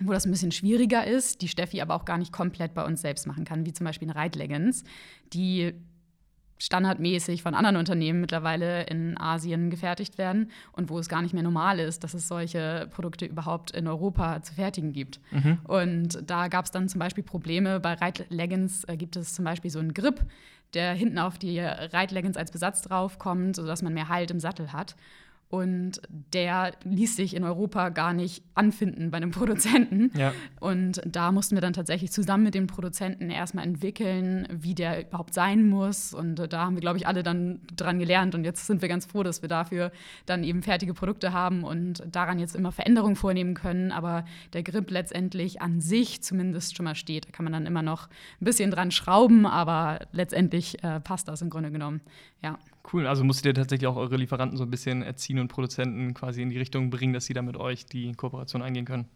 wo 0.00 0.12
das 0.12 0.26
ein 0.26 0.30
bisschen 0.30 0.52
schwieriger 0.52 1.06
ist, 1.06 1.42
die 1.42 1.48
Steffi 1.48 1.80
aber 1.80 1.94
auch 1.94 2.04
gar 2.04 2.18
nicht 2.18 2.32
komplett 2.32 2.74
bei 2.74 2.84
uns 2.84 3.00
selbst 3.00 3.26
machen 3.26 3.44
kann, 3.44 3.64
wie 3.64 3.72
zum 3.72 3.84
Beispiel 3.84 4.08
eine 4.08 4.16
Reitleggings, 4.16 4.84
die 5.32 5.74
standardmäßig 6.58 7.42
von 7.42 7.54
anderen 7.54 7.76
Unternehmen 7.76 8.20
mittlerweile 8.20 8.84
in 8.84 9.18
Asien 9.18 9.70
gefertigt 9.70 10.18
werden 10.18 10.50
und 10.72 10.88
wo 10.88 10.98
es 10.98 11.08
gar 11.08 11.22
nicht 11.22 11.34
mehr 11.34 11.42
normal 11.42 11.78
ist, 11.78 12.02
dass 12.02 12.14
es 12.14 12.28
solche 12.28 12.88
Produkte 12.90 13.26
überhaupt 13.26 13.72
in 13.72 13.86
Europa 13.86 14.42
zu 14.42 14.54
fertigen 14.54 14.92
gibt. 14.92 15.20
Mhm. 15.30 15.58
Und 15.64 16.22
da 16.26 16.48
gab 16.48 16.64
es 16.64 16.70
dann 16.70 16.88
zum 16.88 16.98
Beispiel 16.98 17.24
Probleme. 17.24 17.80
Bei 17.80 17.94
Reitleggings 17.94 18.84
äh, 18.84 18.96
gibt 18.96 19.16
es 19.16 19.34
zum 19.34 19.44
Beispiel 19.44 19.70
so 19.70 19.78
einen 19.78 19.94
Grip, 19.94 20.24
der 20.74 20.94
hinten 20.94 21.18
auf 21.18 21.38
die 21.38 21.60
Reitleggings 21.60 22.36
als 22.36 22.50
Besatz 22.50 22.82
draufkommt, 22.82 23.56
sodass 23.56 23.82
man 23.82 23.94
mehr 23.94 24.08
Halt 24.08 24.30
im 24.30 24.40
Sattel 24.40 24.72
hat. 24.72 24.96
Und 25.48 26.00
der 26.08 26.72
ließ 26.82 27.14
sich 27.14 27.36
in 27.36 27.44
Europa 27.44 27.90
gar 27.90 28.12
nicht 28.12 28.42
anfinden 28.54 29.10
bei 29.10 29.18
einem 29.18 29.30
Produzenten. 29.32 30.10
Ja. 30.18 30.32
Und 30.58 31.00
da 31.06 31.30
mussten 31.30 31.54
wir 31.54 31.60
dann 31.60 31.72
tatsächlich 31.72 32.10
zusammen 32.10 32.42
mit 32.42 32.54
dem 32.54 32.66
Produzenten 32.66 33.30
erstmal 33.30 33.64
entwickeln, 33.64 34.48
wie 34.50 34.74
der 34.74 35.06
überhaupt 35.06 35.34
sein 35.34 35.68
muss. 35.68 36.12
Und 36.12 36.52
da 36.52 36.64
haben 36.64 36.74
wir, 36.74 36.80
glaube 36.80 36.98
ich, 36.98 37.06
alle 37.06 37.22
dann 37.22 37.60
dran 37.76 37.98
gelernt. 38.00 38.34
Und 38.34 38.44
jetzt 38.44 38.66
sind 38.66 38.82
wir 38.82 38.88
ganz 38.88 39.06
froh, 39.06 39.22
dass 39.22 39.42
wir 39.42 39.48
dafür 39.48 39.92
dann 40.26 40.42
eben 40.42 40.62
fertige 40.62 40.94
Produkte 40.94 41.32
haben 41.32 41.62
und 41.62 42.02
daran 42.10 42.40
jetzt 42.40 42.56
immer 42.56 42.72
Veränderungen 42.72 43.16
vornehmen 43.16 43.54
können. 43.54 43.92
Aber 43.92 44.24
der 44.52 44.64
Grip 44.64 44.90
letztendlich 44.90 45.62
an 45.62 45.80
sich 45.80 46.22
zumindest 46.22 46.76
schon 46.76 46.84
mal 46.84 46.96
steht. 46.96 47.26
Da 47.26 47.30
kann 47.30 47.44
man 47.44 47.52
dann 47.52 47.66
immer 47.66 47.82
noch 47.82 48.08
ein 48.40 48.44
bisschen 48.44 48.72
dran 48.72 48.90
schrauben, 48.90 49.46
aber 49.46 50.00
letztendlich 50.10 50.82
äh, 50.82 50.98
passt 50.98 51.28
das 51.28 51.40
im 51.40 51.50
Grunde 51.50 51.70
genommen. 51.70 52.00
Ja. 52.42 52.58
Cool, 52.92 53.06
also 53.06 53.24
musstet 53.24 53.46
ihr 53.46 53.54
tatsächlich 53.54 53.88
auch 53.88 53.96
eure 53.96 54.16
Lieferanten 54.16 54.56
so 54.56 54.64
ein 54.64 54.70
bisschen 54.70 55.02
erziehen 55.02 55.38
und 55.38 55.48
Produzenten 55.48 56.14
quasi 56.14 56.42
in 56.42 56.50
die 56.50 56.58
Richtung 56.58 56.90
bringen, 56.90 57.12
dass 57.12 57.24
sie 57.24 57.34
da 57.34 57.42
mit 57.42 57.56
euch 57.56 57.86
die 57.86 58.12
Kooperation 58.12 58.62
eingehen 58.62 58.84
können. 58.84 59.08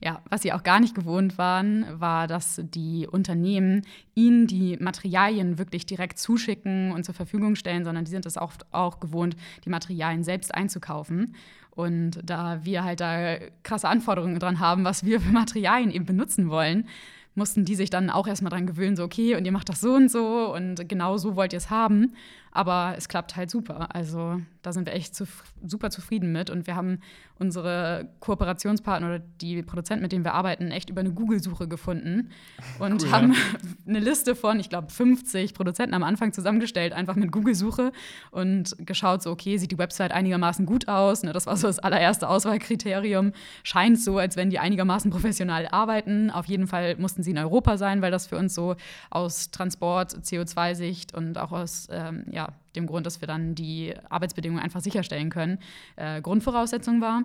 Ja, 0.00 0.20
was 0.28 0.42
sie 0.42 0.52
auch 0.52 0.64
gar 0.64 0.80
nicht 0.80 0.94
gewohnt 0.94 1.38
waren, 1.38 1.86
war, 1.98 2.26
dass 2.26 2.60
die 2.62 3.06
Unternehmen 3.10 3.82
ihnen 4.14 4.46
die 4.46 4.76
Materialien 4.76 5.56
wirklich 5.56 5.86
direkt 5.86 6.18
zuschicken 6.18 6.92
und 6.92 7.04
zur 7.04 7.14
Verfügung 7.14 7.54
stellen, 7.54 7.84
sondern 7.84 8.04
die 8.04 8.10
sind 8.10 8.26
es 8.26 8.36
oft 8.36 8.66
auch 8.74 9.00
gewohnt, 9.00 9.36
die 9.64 9.70
Materialien 9.70 10.24
selbst 10.24 10.54
einzukaufen. 10.54 11.36
Und 11.70 12.20
da 12.22 12.64
wir 12.64 12.84
halt 12.84 13.00
da 13.00 13.36
krasse 13.62 13.88
Anforderungen 13.88 14.38
dran 14.38 14.60
haben, 14.60 14.84
was 14.84 15.04
wir 15.04 15.20
für 15.20 15.32
Materialien 15.32 15.90
eben 15.90 16.04
benutzen 16.04 16.50
wollen, 16.50 16.88
mussten 17.34 17.64
die 17.64 17.74
sich 17.74 17.90
dann 17.90 18.10
auch 18.10 18.26
erstmal 18.26 18.50
dran 18.50 18.66
gewöhnen, 18.66 18.96
so 18.96 19.04
okay, 19.04 19.36
und 19.36 19.44
ihr 19.44 19.52
macht 19.52 19.68
das 19.68 19.80
so 19.80 19.94
und 19.94 20.10
so 20.10 20.54
und 20.54 20.88
genau 20.88 21.16
so 21.16 21.36
wollt 21.36 21.52
ihr 21.52 21.58
es 21.58 21.70
haben. 21.70 22.12
Aber 22.56 22.94
es 22.96 23.08
klappt 23.08 23.34
halt 23.34 23.50
super. 23.50 23.92
Also 23.94 24.40
da 24.62 24.72
sind 24.72 24.86
wir 24.86 24.94
echt 24.94 25.16
zu, 25.16 25.24
super 25.66 25.90
zufrieden 25.90 26.30
mit. 26.30 26.50
Und 26.50 26.68
wir 26.68 26.76
haben 26.76 27.00
unsere 27.36 28.08
Kooperationspartner 28.20 29.08
oder 29.08 29.18
die 29.18 29.60
Produzenten, 29.64 30.02
mit 30.02 30.12
denen 30.12 30.24
wir 30.24 30.34
arbeiten, 30.34 30.70
echt 30.70 30.88
über 30.88 31.00
eine 31.00 31.12
Google-Suche 31.12 31.66
gefunden 31.66 32.30
und 32.78 33.02
cool, 33.02 33.10
haben 33.10 33.32
ja. 33.32 33.38
eine 33.88 33.98
Liste 33.98 34.36
von, 34.36 34.60
ich 34.60 34.68
glaube, 34.68 34.88
50 34.92 35.52
Produzenten 35.52 35.94
am 35.94 36.04
Anfang 36.04 36.32
zusammengestellt, 36.32 36.92
einfach 36.92 37.16
mit 37.16 37.32
Google-Suche 37.32 37.90
und 38.30 38.76
geschaut, 38.78 39.24
so, 39.24 39.32
okay, 39.32 39.58
sieht 39.58 39.72
die 39.72 39.78
Website 39.78 40.12
einigermaßen 40.12 40.64
gut 40.64 40.86
aus. 40.86 41.24
Ne, 41.24 41.32
das 41.32 41.48
war 41.48 41.56
so 41.56 41.66
das 41.66 41.80
allererste 41.80 42.28
Auswahlkriterium. 42.28 43.32
Scheint 43.64 43.98
so, 44.00 44.18
als 44.18 44.36
wenn 44.36 44.48
die 44.48 44.60
einigermaßen 44.60 45.10
professionell 45.10 45.66
arbeiten. 45.66 46.30
Auf 46.30 46.46
jeden 46.46 46.68
Fall 46.68 46.94
mussten 46.98 47.23
sie 47.24 47.32
in 47.32 47.38
Europa 47.38 47.76
sein, 47.76 48.02
weil 48.02 48.10
das 48.10 48.26
für 48.26 48.36
uns 48.36 48.54
so 48.54 48.76
aus 49.10 49.50
Transport, 49.50 50.14
CO2-Sicht 50.14 51.14
und 51.14 51.38
auch 51.38 51.52
aus 51.52 51.88
ähm, 51.90 52.24
ja, 52.30 52.48
dem 52.76 52.86
Grund, 52.86 53.06
dass 53.06 53.20
wir 53.20 53.28
dann 53.28 53.54
die 53.54 53.94
Arbeitsbedingungen 54.08 54.62
einfach 54.62 54.80
sicherstellen 54.80 55.30
können, 55.30 55.58
äh, 55.96 56.20
Grundvoraussetzung 56.20 57.00
war. 57.00 57.24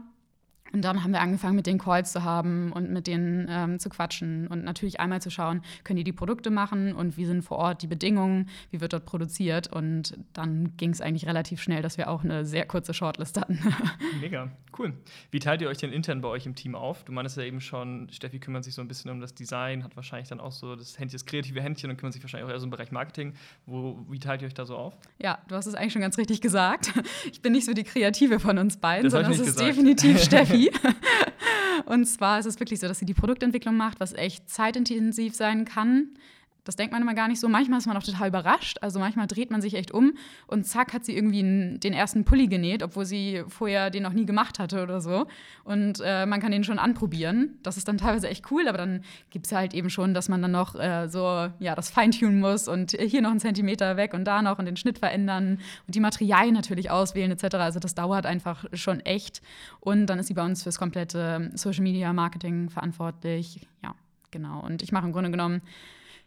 Und 0.73 0.83
dann 0.83 1.03
haben 1.03 1.11
wir 1.11 1.21
angefangen, 1.21 1.55
mit 1.55 1.65
den 1.65 1.77
Calls 1.77 2.11
zu 2.11 2.23
haben 2.23 2.71
und 2.71 2.91
mit 2.91 3.07
denen 3.07 3.47
ähm, 3.49 3.79
zu 3.79 3.89
quatschen 3.89 4.47
und 4.47 4.63
natürlich 4.63 4.99
einmal 4.99 5.21
zu 5.21 5.29
schauen, 5.29 5.61
können 5.83 5.97
die 5.97 6.03
die 6.03 6.13
Produkte 6.13 6.49
machen 6.49 6.93
und 6.93 7.17
wie 7.17 7.25
sind 7.25 7.41
vor 7.41 7.57
Ort 7.57 7.81
die 7.81 7.87
Bedingungen, 7.87 8.49
wie 8.71 8.81
wird 8.81 8.93
dort 8.93 9.05
produziert. 9.05 9.67
Und 9.67 10.17
dann 10.33 10.75
ging 10.77 10.91
es 10.91 11.01
eigentlich 11.01 11.27
relativ 11.27 11.61
schnell, 11.61 11.81
dass 11.81 11.97
wir 11.97 12.09
auch 12.09 12.23
eine 12.23 12.45
sehr 12.45 12.65
kurze 12.65 12.93
Shortlist 12.93 13.39
hatten. 13.39 13.59
Mega, 14.21 14.51
cool. 14.77 14.93
Wie 15.31 15.39
teilt 15.39 15.61
ihr 15.61 15.69
euch 15.69 15.77
denn 15.77 15.91
intern 15.91 16.21
bei 16.21 16.27
euch 16.27 16.45
im 16.45 16.55
Team 16.55 16.75
auf? 16.75 17.03
Du 17.03 17.11
meinst 17.11 17.37
ja 17.37 17.43
eben 17.43 17.61
schon, 17.61 18.07
Steffi 18.11 18.39
kümmert 18.39 18.63
sich 18.63 18.73
so 18.73 18.81
ein 18.81 18.87
bisschen 18.87 19.11
um 19.11 19.19
das 19.19 19.33
Design, 19.33 19.83
hat 19.83 19.95
wahrscheinlich 19.95 20.29
dann 20.29 20.39
auch 20.39 20.51
so 20.51 20.75
das, 20.75 20.99
Händchen, 20.99 21.17
das 21.17 21.25
kreative 21.25 21.61
Händchen 21.61 21.89
und 21.89 21.97
kümmert 21.97 22.13
sich 22.13 22.23
wahrscheinlich 22.23 22.47
auch 22.47 22.53
eher 22.53 22.59
so 22.59 22.65
im 22.65 22.71
Bereich 22.71 22.91
Marketing. 22.91 23.33
Wo, 23.65 24.05
wie 24.09 24.19
teilt 24.19 24.41
ihr 24.41 24.47
euch 24.47 24.53
da 24.53 24.65
so 24.65 24.75
auf? 24.75 24.97
Ja, 25.21 25.39
du 25.47 25.55
hast 25.55 25.65
es 25.65 25.75
eigentlich 25.75 25.93
schon 25.93 26.01
ganz 26.01 26.17
richtig 26.17 26.41
gesagt. 26.41 26.93
Ich 27.31 27.41
bin 27.41 27.53
nicht 27.53 27.65
so 27.65 27.73
die 27.73 27.83
Kreative 27.83 28.39
von 28.39 28.57
uns 28.57 28.77
beiden, 28.77 29.03
das 29.03 29.13
sondern 29.13 29.31
es 29.31 29.39
ist 29.39 29.45
gesagt. 29.47 29.69
definitiv 29.69 30.19
Steffi. 30.23 30.58
Therapie. 30.59 30.71
Und 31.85 32.05
zwar 32.05 32.39
ist 32.39 32.45
es 32.45 32.59
wirklich 32.59 32.79
so, 32.79 32.87
dass 32.87 32.99
sie 32.99 33.05
die 33.05 33.13
Produktentwicklung 33.13 33.75
macht, 33.75 33.99
was 33.99 34.13
echt 34.13 34.49
zeitintensiv 34.49 35.35
sein 35.35 35.65
kann. 35.65 36.09
Das 36.69 36.75
denkt 36.75 36.93
man 36.93 37.01
immer 37.01 37.15
gar 37.15 37.27
nicht 37.27 37.39
so. 37.39 37.49
Manchmal 37.49 37.79
ist 37.79 37.87
man 37.87 37.97
auch 37.97 38.03
total 38.03 38.27
überrascht. 38.27 38.77
Also 38.81 38.99
manchmal 38.99 39.25
dreht 39.25 39.49
man 39.49 39.59
sich 39.59 39.73
echt 39.73 39.89
um 39.89 40.13
und 40.45 40.67
zack 40.67 40.93
hat 40.93 41.03
sie 41.03 41.15
irgendwie 41.15 41.41
den 41.41 41.93
ersten 41.93 42.25
Pulli 42.25 42.45
genäht, 42.45 42.83
obwohl 42.83 43.05
sie 43.05 43.43
vorher 43.47 43.89
den 43.89 44.03
noch 44.03 44.13
nie 44.13 44.27
gemacht 44.27 44.59
hatte 44.59 44.83
oder 44.83 45.01
so. 45.01 45.25
Und 45.63 45.99
äh, 46.05 46.27
man 46.27 46.39
kann 46.39 46.51
den 46.51 46.63
schon 46.63 46.77
anprobieren. 46.77 47.57
Das 47.63 47.75
ist 47.75 47.87
dann 47.87 47.97
teilweise 47.97 48.29
echt 48.29 48.51
cool, 48.51 48.67
aber 48.67 48.77
dann 48.77 49.01
gibt 49.31 49.47
es 49.47 49.51
halt 49.51 49.73
eben 49.73 49.89
schon, 49.89 50.13
dass 50.13 50.29
man 50.29 50.43
dann 50.43 50.51
noch 50.51 50.75
äh, 50.75 51.07
so 51.07 51.49
ja, 51.57 51.73
das 51.73 51.89
feintunen 51.89 52.39
muss 52.39 52.67
und 52.67 52.91
hier 52.91 53.23
noch 53.23 53.31
einen 53.31 53.39
Zentimeter 53.39 53.97
weg 53.97 54.13
und 54.13 54.25
da 54.25 54.43
noch 54.43 54.59
und 54.59 54.65
den 54.65 54.77
Schnitt 54.77 54.99
verändern 54.99 55.57
und 55.87 55.95
die 55.95 55.99
Materialien 55.99 56.53
natürlich 56.53 56.91
auswählen 56.91 57.31
etc. 57.31 57.55
Also 57.55 57.79
das 57.79 57.95
dauert 57.95 58.27
einfach 58.27 58.65
schon 58.73 58.99
echt. 58.99 59.41
Und 59.79 60.05
dann 60.05 60.19
ist 60.19 60.27
sie 60.27 60.35
bei 60.35 60.45
uns 60.45 60.61
fürs 60.61 60.77
komplette 60.77 61.49
Social 61.55 61.81
Media 61.81 62.13
Marketing 62.13 62.69
verantwortlich. 62.69 63.67
Ja, 63.83 63.95
genau. 64.29 64.59
Und 64.59 64.83
ich 64.83 64.91
mache 64.91 65.07
im 65.07 65.13
Grunde 65.13 65.31
genommen 65.31 65.63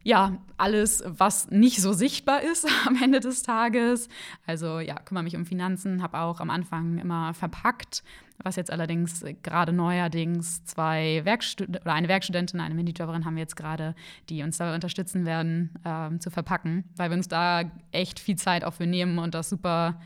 ja, 0.04 0.38
alles, 0.56 1.02
was 1.06 1.50
nicht 1.50 1.80
so 1.80 1.92
sichtbar 1.92 2.42
ist 2.42 2.66
am 2.86 3.00
Ende 3.02 3.20
des 3.20 3.42
Tages. 3.42 4.08
Also 4.46 4.80
ja, 4.80 4.94
kümmere 4.96 5.24
mich 5.24 5.36
um 5.36 5.46
Finanzen, 5.46 6.02
habe 6.02 6.18
auch 6.18 6.40
am 6.40 6.50
Anfang 6.50 6.98
immer 6.98 7.34
verpackt, 7.34 8.02
was 8.42 8.56
jetzt 8.56 8.70
allerdings 8.70 9.24
gerade 9.42 9.72
neuerdings 9.72 10.64
zwei 10.64 11.20
Werkstudenten 11.24 11.82
oder 11.82 11.94
eine 11.94 12.08
Werkstudentin, 12.08 12.60
eine 12.60 12.74
Minijobberin 12.74 13.24
haben 13.24 13.36
wir 13.36 13.42
jetzt 13.42 13.56
gerade, 13.56 13.94
die 14.28 14.42
uns 14.42 14.58
dabei 14.58 14.74
unterstützen 14.74 15.26
werden, 15.26 15.70
ähm, 15.84 16.20
zu 16.20 16.30
verpacken, 16.30 16.84
weil 16.96 17.10
wir 17.10 17.16
uns 17.16 17.28
da 17.28 17.62
echt 17.92 18.18
viel 18.18 18.36
Zeit 18.36 18.64
auch 18.64 18.74
für 18.74 18.86
nehmen 18.86 19.18
und 19.18 19.34
das 19.34 19.48
super 19.48 20.00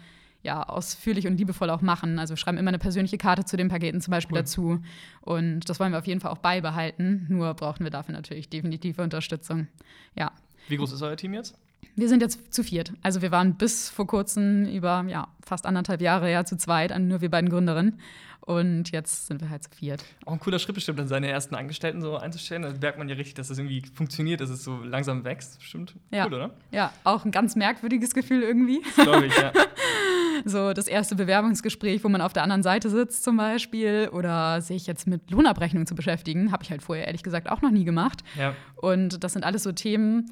ja, 0.47 0.63
ausführlich 0.63 1.27
und 1.27 1.37
liebevoll 1.37 1.69
auch 1.71 1.83
machen. 1.83 2.19
Also 2.19 2.33
wir 2.33 2.37
schreiben 2.39 2.57
immer 2.57 2.69
eine 2.69 2.79
persönliche 2.79 3.19
Karte 3.19 3.45
zu 3.45 3.57
den 3.57 3.69
Paketen 3.69 4.01
zum 4.01 4.13
Beispiel 4.13 4.37
cool. 4.37 4.43
dazu. 4.43 4.81
Und 5.21 5.69
das 5.69 5.81
wollen 5.81 5.93
wir 5.93 5.99
auf 5.99 6.07
jeden 6.07 6.21
Fall 6.21 6.31
auch 6.31 6.39
beibehalten. 6.39 7.27
Nur 7.29 7.53
brauchen 7.55 7.85
wir 7.85 7.91
dafür 7.91 8.15
natürlich 8.15 8.49
definitive 8.49 9.03
Unterstützung. 9.03 9.67
Ja. 10.15 10.31
Wie 10.69 10.77
groß 10.77 10.93
ist 10.93 11.03
euer 11.03 11.17
Team 11.17 11.35
jetzt? 11.35 11.59
Wir 11.97 12.09
sind 12.09 12.23
jetzt 12.23 12.55
zu 12.55 12.63
viert. 12.63 12.93
Also 13.03 13.23
wir 13.23 13.33
waren 13.33 13.57
bis 13.57 13.89
vor 13.89 14.07
kurzem 14.07 14.67
über 14.67 15.05
ja, 15.09 15.29
fast 15.45 15.67
anderthalb 15.67 16.01
Jahre 16.01 16.31
ja 16.31 16.45
zu 16.45 16.57
zweit, 16.57 16.97
nur 16.99 17.21
wir 17.21 17.31
beiden 17.31 17.51
Gründerinnen. 17.51 17.99
Und 18.41 18.93
jetzt 18.93 19.27
sind 19.27 19.41
wir 19.41 19.51
halt 19.51 19.65
zu 19.65 19.71
viert. 19.71 20.05
Auch 20.25 20.35
ein 20.35 20.39
cooler 20.39 20.61
Schritt 20.61 20.77
bestimmt, 20.77 21.01
dann 21.01 21.09
seine 21.09 21.29
ersten 21.29 21.57
Angestellten 21.57 22.01
so 22.01 22.17
einzustellen. 22.17 22.63
Da 22.63 22.73
merkt 22.81 22.97
man 22.97 23.09
ja 23.09 23.17
richtig, 23.17 23.35
dass 23.35 23.49
das 23.49 23.59
irgendwie 23.59 23.83
funktioniert, 23.93 24.41
dass 24.41 24.51
es 24.51 24.63
so 24.63 24.79
langsam 24.85 25.25
wächst. 25.25 25.59
Bestimmt 25.59 25.97
ja. 26.13 26.27
cool, 26.27 26.35
oder? 26.35 26.51
Ja, 26.71 26.93
auch 27.03 27.25
ein 27.25 27.33
ganz 27.33 27.57
merkwürdiges 27.57 28.15
Gefühl 28.15 28.43
irgendwie. 28.43 28.83
Glaube 28.95 29.27
ich, 29.27 29.37
ja. 29.37 29.53
so 30.45 30.73
das 30.73 30.89
erste 30.89 31.15
Bewerbungsgespräch, 31.15 32.05
wo 32.05 32.09
man 32.09 32.21
auf 32.21 32.33
der 32.33 32.43
anderen 32.43 32.63
Seite 32.63 32.91
sitzt 32.91 33.25
zum 33.25 33.37
Beispiel 33.37 34.11
oder 34.13 34.61
sich 34.61 34.87
jetzt 34.87 35.07
mit 35.07 35.31
Lohnabrechnung 35.31 35.87
zu 35.87 35.95
beschäftigen, 35.95 36.53
habe 36.53 36.65
ich 36.65 36.71
halt 36.71 36.83
vorher 36.83 37.07
ehrlich 37.07 37.23
gesagt 37.23 37.51
auch 37.51 37.63
noch 37.63 37.71
nie 37.71 37.85
gemacht. 37.85 38.23
Ja. 38.39 38.55
Und 38.77 39.23
das 39.25 39.33
sind 39.33 39.45
alles 39.45 39.63
so 39.63 39.73
Themen, 39.73 40.31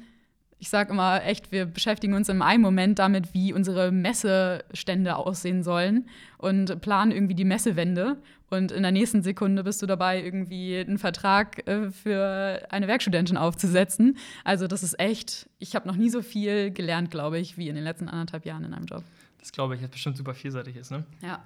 ich 0.57 0.69
sage 0.69 0.93
immer 0.93 1.23
echt, 1.23 1.51
wir 1.51 1.65
beschäftigen 1.65 2.13
uns 2.13 2.29
im 2.29 2.41
einen 2.41 2.61
Moment 2.61 2.99
damit, 2.99 3.33
wie 3.33 3.53
unsere 3.53 3.91
Messestände 3.91 5.15
aussehen 5.15 5.63
sollen 5.63 6.07
und 6.37 6.81
planen 6.81 7.11
irgendwie 7.11 7.35
die 7.35 7.45
Messewände. 7.45 8.17
Und 8.49 8.71
in 8.71 8.83
der 8.83 8.91
nächsten 8.91 9.21
Sekunde 9.21 9.63
bist 9.63 9.81
du 9.81 9.85
dabei, 9.85 10.23
irgendwie 10.23 10.77
einen 10.77 10.97
Vertrag 10.97 11.67
äh, 11.67 11.91
für 11.91 12.65
eine 12.69 12.87
Werkstudentin 12.87 13.37
aufzusetzen. 13.37 14.17
Also 14.43 14.67
das 14.67 14.83
ist 14.83 14.99
echt, 14.99 15.49
ich 15.59 15.75
habe 15.75 15.87
noch 15.87 15.95
nie 15.95 16.09
so 16.09 16.21
viel 16.21 16.71
gelernt, 16.71 17.11
glaube 17.11 17.39
ich, 17.39 17.57
wie 17.57 17.67
in 17.67 17.75
den 17.75 17.83
letzten 17.83 18.07
anderthalb 18.07 18.45
Jahren 18.45 18.63
in 18.63 18.73
einem 18.73 18.85
Job. 18.85 19.03
Das 19.45 19.51
glaube 19.51 19.75
ich, 19.75 19.81
dass 19.81 19.91
bestimmt 19.91 20.17
super 20.17 20.33
vielseitig 20.33 20.75
ist, 20.75 20.89
ne? 20.89 21.05
Ja. 21.21 21.45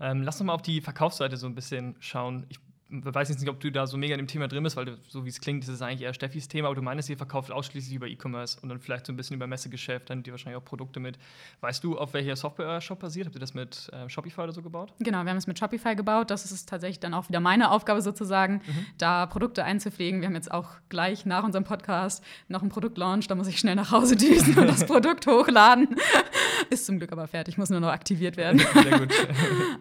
Ähm, 0.00 0.22
lass 0.22 0.40
uns 0.40 0.46
mal 0.46 0.54
auf 0.54 0.62
die 0.62 0.80
Verkaufsseite 0.80 1.36
so 1.36 1.46
ein 1.46 1.54
bisschen 1.54 1.94
schauen. 2.00 2.46
Ich 2.48 2.58
weiß 3.02 3.28
jetzt 3.28 3.40
nicht, 3.40 3.48
ob 3.48 3.60
du 3.60 3.70
da 3.72 3.86
so 3.86 3.96
mega 3.96 4.14
in 4.14 4.18
dem 4.18 4.26
Thema 4.26 4.48
drin 4.48 4.62
bist, 4.62 4.76
weil 4.76 4.84
du, 4.84 4.98
so 5.08 5.24
wie 5.24 5.28
es 5.28 5.40
klingt, 5.40 5.64
ist 5.64 5.70
es 5.70 5.82
eigentlich 5.82 6.02
eher 6.02 6.14
Steffis 6.14 6.48
Thema, 6.48 6.68
aber 6.68 6.76
du 6.76 6.82
meinst, 6.82 7.08
ihr 7.08 7.16
verkauft 7.16 7.50
ausschließlich 7.50 7.94
über 7.94 8.06
E-Commerce 8.06 8.58
und 8.60 8.68
dann 8.68 8.78
vielleicht 8.78 9.06
so 9.06 9.12
ein 9.12 9.16
bisschen 9.16 9.36
über 9.36 9.46
Messegeschäft, 9.46 10.10
dann 10.10 10.18
habt 10.18 10.26
ihr 10.26 10.32
wahrscheinlich 10.32 10.60
auch 10.60 10.64
Produkte 10.64 11.00
mit. 11.00 11.18
Weißt 11.60 11.82
du, 11.82 11.98
auf 11.98 12.14
welcher 12.14 12.36
Software 12.36 12.66
euer 12.66 12.80
Shop 12.80 13.00
basiert? 13.00 13.26
Habt 13.26 13.36
ihr 13.36 13.40
das 13.40 13.54
mit 13.54 13.90
äh, 13.92 14.08
Shopify 14.08 14.42
oder 14.42 14.52
so 14.52 14.62
gebaut? 14.62 14.92
Genau, 15.00 15.22
wir 15.24 15.30
haben 15.30 15.36
es 15.36 15.46
mit 15.46 15.58
Shopify 15.58 15.96
gebaut. 15.96 16.30
Das 16.30 16.50
ist 16.50 16.68
tatsächlich 16.68 17.00
dann 17.00 17.14
auch 17.14 17.28
wieder 17.28 17.40
meine 17.40 17.70
Aufgabe 17.70 18.00
sozusagen, 18.02 18.54
mhm. 18.54 18.86
da 18.98 19.26
Produkte 19.26 19.64
einzupflegen. 19.64 20.20
Wir 20.20 20.28
haben 20.28 20.34
jetzt 20.34 20.52
auch 20.52 20.70
gleich 20.88 21.26
nach 21.26 21.44
unserem 21.44 21.64
Podcast 21.64 22.22
noch 22.48 22.60
einen 22.60 22.70
Produktlaunch, 22.70 23.26
da 23.26 23.34
muss 23.34 23.48
ich 23.48 23.58
schnell 23.58 23.74
nach 23.74 23.90
Hause 23.90 24.16
düsen 24.16 24.58
und 24.58 24.68
das 24.68 24.86
Produkt 24.86 25.26
hochladen. 25.26 25.96
ist 26.70 26.86
zum 26.86 26.98
Glück 26.98 27.12
aber 27.12 27.26
fertig, 27.26 27.58
muss 27.58 27.70
nur 27.70 27.80
noch 27.80 27.88
aktiviert 27.88 28.36
werden. 28.36 28.58
Sehr 28.74 28.98
gut. 28.98 29.12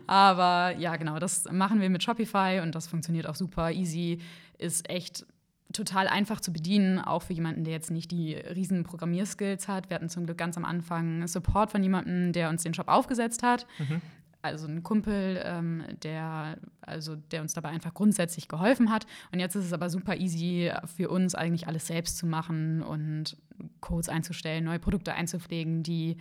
aber 0.07 0.75
ja, 0.77 0.95
genau, 0.95 1.19
das 1.19 1.45
machen 1.51 1.81
wir 1.81 1.89
mit 1.89 2.03
Shopify 2.03 2.59
und 2.61 2.73
das 2.75 2.87
funktioniert 2.87 3.02
auch 3.27 3.35
super 3.35 3.71
easy, 3.71 4.19
ist 4.57 4.89
echt 4.89 5.25
total 5.73 6.07
einfach 6.07 6.39
zu 6.39 6.53
bedienen, 6.53 6.99
auch 6.99 7.23
für 7.23 7.33
jemanden, 7.33 7.63
der 7.63 7.73
jetzt 7.73 7.91
nicht 7.91 8.11
die 8.11 8.35
riesen 8.35 8.83
Programmierskills 8.83 9.67
hat. 9.67 9.89
Wir 9.89 9.95
hatten 9.95 10.09
zum 10.09 10.25
Glück 10.25 10.37
ganz 10.37 10.55
am 10.55 10.65
Anfang 10.65 11.27
Support 11.27 11.71
von 11.71 11.81
jemandem, 11.83 12.31
der 12.31 12.49
uns 12.49 12.63
den 12.63 12.73
Shop 12.73 12.87
aufgesetzt 12.87 13.43
hat. 13.43 13.65
Mhm. 13.79 14.01
Also 14.43 14.67
ein 14.67 14.83
Kumpel, 14.83 15.41
ähm, 15.43 15.83
der, 16.03 16.57
also 16.81 17.15
der 17.15 17.41
uns 17.41 17.53
dabei 17.53 17.69
einfach 17.69 17.93
grundsätzlich 17.93 18.49
geholfen 18.49 18.91
hat. 18.91 19.07
Und 19.31 19.39
jetzt 19.39 19.55
ist 19.55 19.65
es 19.65 19.73
aber 19.73 19.89
super 19.89 20.17
easy 20.17 20.69
für 20.97 21.09
uns 21.09 21.33
eigentlich 21.33 21.67
alles 21.67 21.87
selbst 21.87 22.17
zu 22.17 22.27
machen 22.27 22.83
und 22.83 23.37
Codes 23.79 24.09
einzustellen, 24.09 24.65
neue 24.65 24.79
Produkte 24.79 25.13
einzupflegen, 25.13 25.81
die 25.81 26.17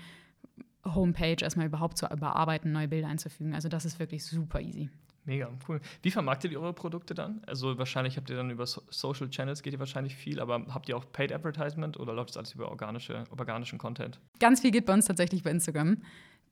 Homepage 0.84 1.36
erstmal 1.40 1.66
überhaupt 1.66 1.98
zu 1.98 2.06
überarbeiten, 2.06 2.72
neue 2.72 2.88
Bilder 2.88 3.08
einzufügen. 3.08 3.54
Also 3.54 3.68
das 3.68 3.84
ist 3.84 3.98
wirklich 3.98 4.24
super 4.24 4.60
easy. 4.60 4.88
Mega, 5.24 5.50
cool. 5.68 5.80
Wie 6.02 6.10
vermarktet 6.10 6.50
ihr 6.50 6.60
eure 6.60 6.72
Produkte 6.72 7.14
dann? 7.14 7.42
Also 7.46 7.78
wahrscheinlich 7.78 8.16
habt 8.16 8.28
ihr 8.28 8.36
dann 8.36 8.50
über 8.50 8.66
so 8.66 8.82
Social 8.90 9.30
Channels 9.30 9.62
geht 9.62 9.72
ihr 9.72 9.78
wahrscheinlich 9.78 10.16
viel, 10.16 10.40
aber 10.40 10.66
habt 10.74 10.88
ihr 10.88 10.96
auch 10.96 11.04
Paid 11.12 11.32
Advertisement 11.32 11.98
oder 11.98 12.12
läuft 12.12 12.30
das 12.30 12.38
alles 12.38 12.54
über 12.54 12.68
organische, 12.68 13.24
organischen 13.30 13.78
Content? 13.78 14.18
Ganz 14.40 14.60
viel 14.60 14.72
geht 14.72 14.86
bei 14.86 14.94
uns 14.94 15.06
tatsächlich 15.06 15.44
bei 15.44 15.50
Instagram. 15.50 15.98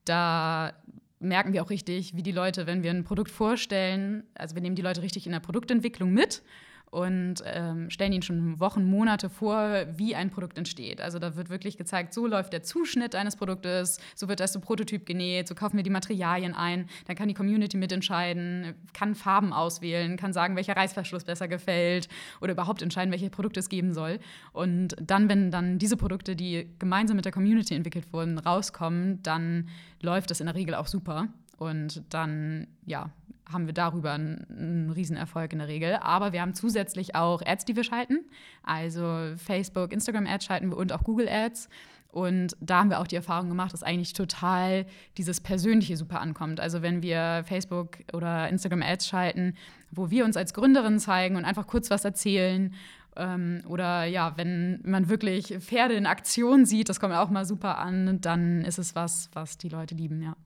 Da 0.04 0.72
merken 1.18 1.52
wir 1.52 1.62
auch 1.62 1.70
richtig, 1.70 2.14
wie 2.14 2.22
die 2.22 2.32
Leute, 2.32 2.66
wenn 2.66 2.82
wir 2.82 2.90
ein 2.90 3.04
Produkt 3.04 3.30
vorstellen, 3.30 4.24
also 4.34 4.54
wir 4.54 4.62
nehmen 4.62 4.76
die 4.76 4.82
Leute 4.82 5.02
richtig 5.02 5.26
in 5.26 5.32
der 5.32 5.40
Produktentwicklung 5.40 6.12
mit 6.12 6.42
und 6.90 7.42
ähm, 7.46 7.88
stellen 7.88 8.12
ihnen 8.12 8.22
schon 8.22 8.58
Wochen, 8.58 8.84
Monate 8.84 9.30
vor, 9.30 9.86
wie 9.96 10.16
ein 10.16 10.30
Produkt 10.30 10.58
entsteht. 10.58 11.00
Also 11.00 11.18
da 11.18 11.36
wird 11.36 11.48
wirklich 11.48 11.78
gezeigt, 11.78 12.12
so 12.12 12.26
läuft 12.26 12.52
der 12.52 12.62
Zuschnitt 12.62 13.14
eines 13.14 13.36
Produktes, 13.36 14.00
so 14.16 14.28
wird 14.28 14.40
das 14.40 14.60
Prototyp 14.60 15.06
genäht, 15.06 15.46
so 15.46 15.54
kaufen 15.54 15.76
wir 15.76 15.84
die 15.84 15.90
Materialien 15.90 16.54
ein, 16.54 16.88
dann 17.06 17.16
kann 17.16 17.28
die 17.28 17.34
Community 17.34 17.76
mitentscheiden, 17.76 18.74
kann 18.92 19.14
Farben 19.14 19.52
auswählen, 19.52 20.16
kann 20.16 20.32
sagen, 20.32 20.56
welcher 20.56 20.76
Reißverschluss 20.76 21.24
besser 21.24 21.46
gefällt 21.46 22.08
oder 22.40 22.52
überhaupt 22.52 22.82
entscheiden, 22.82 23.12
welche 23.12 23.30
Produkte 23.30 23.60
es 23.60 23.68
geben 23.68 23.94
soll. 23.94 24.18
Und 24.52 24.96
dann, 25.00 25.28
wenn 25.28 25.52
dann 25.52 25.78
diese 25.78 25.96
Produkte, 25.96 26.34
die 26.34 26.68
gemeinsam 26.80 27.16
mit 27.16 27.24
der 27.24 27.32
Community 27.32 27.74
entwickelt 27.74 28.12
wurden, 28.12 28.38
rauskommen, 28.38 29.22
dann 29.22 29.68
läuft 30.00 30.30
das 30.30 30.40
in 30.40 30.46
der 30.46 30.56
Regel 30.56 30.74
auch 30.74 30.88
super. 30.88 31.28
Und 31.56 32.02
dann, 32.08 32.66
ja, 32.86 33.10
haben 33.52 33.66
wir 33.66 33.74
darüber 33.74 34.12
einen, 34.12 34.46
einen 34.50 34.90
Riesenerfolg 34.90 35.52
in 35.52 35.58
der 35.58 35.68
Regel. 35.68 35.96
Aber 36.00 36.32
wir 36.32 36.40
haben 36.40 36.54
zusätzlich 36.54 37.14
auch 37.14 37.42
Ads, 37.44 37.64
die 37.64 37.76
wir 37.76 37.84
schalten. 37.84 38.20
Also 38.62 39.34
Facebook, 39.36 39.92
Instagram-Ads 39.92 40.44
schalten 40.44 40.70
wir 40.70 40.76
und 40.76 40.92
auch 40.92 41.04
Google-Ads. 41.04 41.68
Und 42.12 42.56
da 42.60 42.80
haben 42.80 42.90
wir 42.90 42.98
auch 42.98 43.06
die 43.06 43.16
Erfahrung 43.16 43.48
gemacht, 43.48 43.72
dass 43.72 43.82
eigentlich 43.82 44.14
total 44.14 44.86
dieses 45.16 45.40
Persönliche 45.40 45.96
super 45.96 46.20
ankommt. 46.20 46.60
Also 46.60 46.82
wenn 46.82 47.02
wir 47.02 47.44
Facebook 47.46 47.98
oder 48.12 48.48
Instagram 48.48 48.82
Ads 48.82 49.06
schalten, 49.06 49.54
wo 49.92 50.10
wir 50.10 50.24
uns 50.24 50.36
als 50.36 50.52
Gründerin 50.52 50.98
zeigen 50.98 51.36
und 51.36 51.44
einfach 51.44 51.66
kurz 51.66 51.90
was 51.90 52.04
erzählen. 52.04 52.74
Ähm, 53.16 53.62
oder 53.68 54.04
ja, 54.04 54.36
wenn 54.36 54.80
man 54.84 55.08
wirklich 55.08 55.56
Pferde 55.58 55.94
in 55.94 56.06
Aktion 56.06 56.66
sieht, 56.66 56.88
das 56.88 57.00
kommt 57.00 57.14
auch 57.14 57.30
mal 57.30 57.44
super 57.44 57.78
an, 57.78 58.20
dann 58.20 58.62
ist 58.62 58.78
es 58.78 58.94
was, 58.94 59.30
was 59.32 59.58
die 59.58 59.68
Leute 59.68 59.94
lieben, 59.94 60.22
ja. 60.22 60.36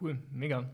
Cool, 0.00 0.18
mega. 0.30 0.70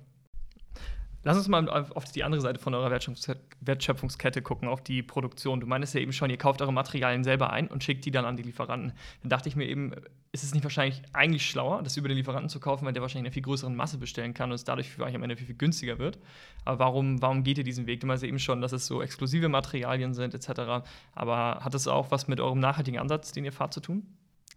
Lass 1.26 1.38
uns 1.38 1.48
mal 1.48 1.66
auf 1.68 2.04
die 2.12 2.22
andere 2.22 2.42
Seite 2.42 2.60
von 2.60 2.74
eurer 2.74 2.90
Wertschöpfungskette 2.90 4.42
gucken, 4.42 4.68
auf 4.68 4.84
die 4.84 5.02
Produktion. 5.02 5.58
Du 5.58 5.66
meinst 5.66 5.94
ja 5.94 6.00
eben 6.00 6.12
schon, 6.12 6.28
ihr 6.28 6.36
kauft 6.36 6.60
eure 6.60 6.72
Materialien 6.72 7.24
selber 7.24 7.50
ein 7.50 7.66
und 7.68 7.82
schickt 7.82 8.04
die 8.04 8.10
dann 8.10 8.26
an 8.26 8.36
die 8.36 8.42
Lieferanten. 8.42 8.92
Dann 9.22 9.30
dachte 9.30 9.48
ich 9.48 9.56
mir 9.56 9.66
eben, 9.66 9.92
ist 10.32 10.44
es 10.44 10.52
nicht 10.52 10.64
wahrscheinlich 10.64 11.00
eigentlich 11.14 11.48
schlauer, 11.48 11.82
das 11.82 11.96
über 11.96 12.08
den 12.08 12.18
Lieferanten 12.18 12.50
zu 12.50 12.60
kaufen, 12.60 12.84
weil 12.84 12.92
der 12.92 13.00
wahrscheinlich 13.00 13.28
eine 13.28 13.32
viel 13.32 13.42
größere 13.42 13.70
Masse 13.70 13.96
bestellen 13.96 14.34
kann 14.34 14.50
und 14.50 14.56
es 14.56 14.64
dadurch 14.64 15.00
euch 15.00 15.14
am 15.14 15.22
Ende 15.22 15.36
viel, 15.36 15.46
viel 15.46 15.56
günstiger 15.56 15.98
wird. 15.98 16.18
Aber 16.66 16.78
warum, 16.80 17.22
warum 17.22 17.42
geht 17.42 17.56
ihr 17.56 17.64
diesen 17.64 17.86
Weg? 17.86 18.00
Du 18.00 18.06
meinst 18.06 18.22
ja 18.22 18.28
eben 18.28 18.38
schon, 18.38 18.60
dass 18.60 18.72
es 18.72 18.86
so 18.86 19.00
exklusive 19.00 19.48
Materialien 19.48 20.12
sind 20.12 20.34
etc. 20.34 20.84
Aber 21.14 21.60
hat 21.62 21.72
das 21.72 21.88
auch 21.88 22.10
was 22.10 22.28
mit 22.28 22.38
eurem 22.38 22.60
nachhaltigen 22.60 23.00
Ansatz, 23.00 23.32
den 23.32 23.46
ihr 23.46 23.52
fahrt, 23.52 23.72
zu 23.72 23.80
tun? 23.80 24.06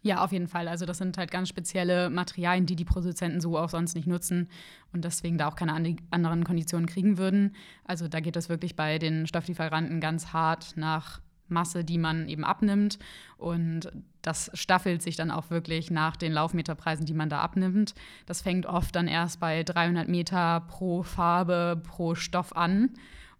Ja, 0.03 0.23
auf 0.23 0.31
jeden 0.31 0.47
Fall. 0.47 0.67
Also 0.67 0.85
das 0.85 0.99
sind 0.99 1.17
halt 1.17 1.31
ganz 1.31 1.49
spezielle 1.49 2.09
Materialien, 2.09 2.65
die 2.65 2.75
die 2.75 2.85
Produzenten 2.85 3.41
so 3.41 3.57
auch 3.57 3.69
sonst 3.69 3.95
nicht 3.95 4.07
nutzen 4.07 4.47
und 4.93 5.03
deswegen 5.03 5.37
da 5.37 5.47
auch 5.47 5.55
keine 5.55 5.73
anderen 6.11 6.43
Konditionen 6.43 6.87
kriegen 6.87 7.17
würden. 7.17 7.55
Also 7.83 8.07
da 8.07 8.19
geht 8.19 8.35
es 8.35 8.47
wirklich 8.47 8.75
bei 8.75 8.99
den 8.99 9.27
Stofflieferanten 9.27 9.99
ganz 9.99 10.33
hart 10.33 10.73
nach 10.77 11.19
Masse, 11.49 11.83
die 11.83 11.97
man 11.97 12.27
eben 12.27 12.43
abnimmt. 12.43 12.99
Und 13.37 13.91
das 14.21 14.51
staffelt 14.53 15.01
sich 15.01 15.15
dann 15.15 15.31
auch 15.31 15.49
wirklich 15.49 15.89
nach 15.91 16.15
den 16.15 16.33
Laufmeterpreisen, 16.33 17.05
die 17.05 17.13
man 17.13 17.29
da 17.29 17.39
abnimmt. 17.39 17.93
Das 18.25 18.41
fängt 18.41 18.65
oft 18.65 18.95
dann 18.95 19.07
erst 19.07 19.39
bei 19.39 19.63
300 19.63 20.07
Meter 20.07 20.61
pro 20.67 21.03
Farbe, 21.03 21.81
pro 21.85 22.15
Stoff 22.15 22.55
an. 22.55 22.91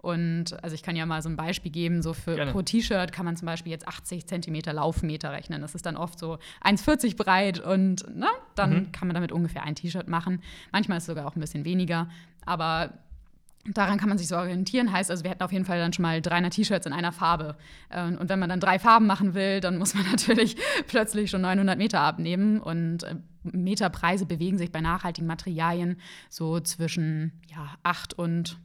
Und 0.07 0.63
also 0.63 0.73
ich 0.73 0.83
kann 0.83 0.95
ja 0.95 1.05
mal 1.05 1.21
so 1.21 1.27
ein 1.27 1.35
Beispiel 1.35 1.69
geben, 1.69 2.01
so 2.01 2.13
für 2.13 2.35
Gerne. 2.35 2.53
pro 2.53 2.61
T-Shirt 2.61 3.11
kann 3.11 3.25
man 3.25 3.35
zum 3.35 3.45
Beispiel 3.45 3.73
jetzt 3.73 3.85
80 3.85 4.25
Zentimeter 4.25 4.71
Laufmeter 4.71 5.33
rechnen. 5.33 5.61
Das 5.61 5.75
ist 5.75 5.85
dann 5.85 5.97
oft 5.97 6.17
so 6.17 6.37
1,40 6.63 7.17
breit 7.17 7.59
und 7.59 8.05
na, 8.15 8.27
ne, 8.27 8.31
dann 8.55 8.69
mhm. 8.69 8.91
kann 8.93 9.09
man 9.09 9.15
damit 9.15 9.33
ungefähr 9.33 9.63
ein 9.63 9.75
T-Shirt 9.75 10.07
machen. 10.07 10.41
Manchmal 10.71 10.99
ist 10.99 11.03
es 11.03 11.07
sogar 11.07 11.27
auch 11.27 11.35
ein 11.35 11.41
bisschen 11.41 11.65
weniger. 11.65 12.07
Aber 12.45 12.93
Daran 13.73 13.97
kann 13.97 14.07
man 14.07 14.17
sich 14.17 14.29
so 14.29 14.37
orientieren. 14.37 14.93
Heißt 14.93 15.11
also, 15.11 15.25
wir 15.25 15.31
hätten 15.31 15.43
auf 15.43 15.51
jeden 15.51 15.65
Fall 15.65 15.77
dann 15.77 15.91
schon 15.91 16.03
mal 16.03 16.21
300 16.21 16.53
T-Shirts 16.53 16.85
in 16.85 16.93
einer 16.93 17.11
Farbe. 17.11 17.57
Ähm, 17.91 18.17
und 18.17 18.29
wenn 18.29 18.39
man 18.39 18.47
dann 18.47 18.61
drei 18.61 18.79
Farben 18.79 19.07
machen 19.07 19.33
will, 19.33 19.59
dann 19.59 19.77
muss 19.77 19.93
man 19.93 20.05
natürlich 20.09 20.55
plötzlich 20.87 21.29
schon 21.29 21.41
900 21.41 21.77
Meter 21.77 21.99
abnehmen. 21.99 22.61
Und 22.61 23.03
äh, 23.03 23.15
Meterpreise 23.43 24.25
bewegen 24.25 24.57
sich 24.57 24.71
bei 24.71 24.79
nachhaltigen 24.79 25.27
Materialien 25.27 25.97
so 26.29 26.61
zwischen 26.61 27.41
ja, 27.49 27.71
8 27.83 28.13
und 28.13 28.57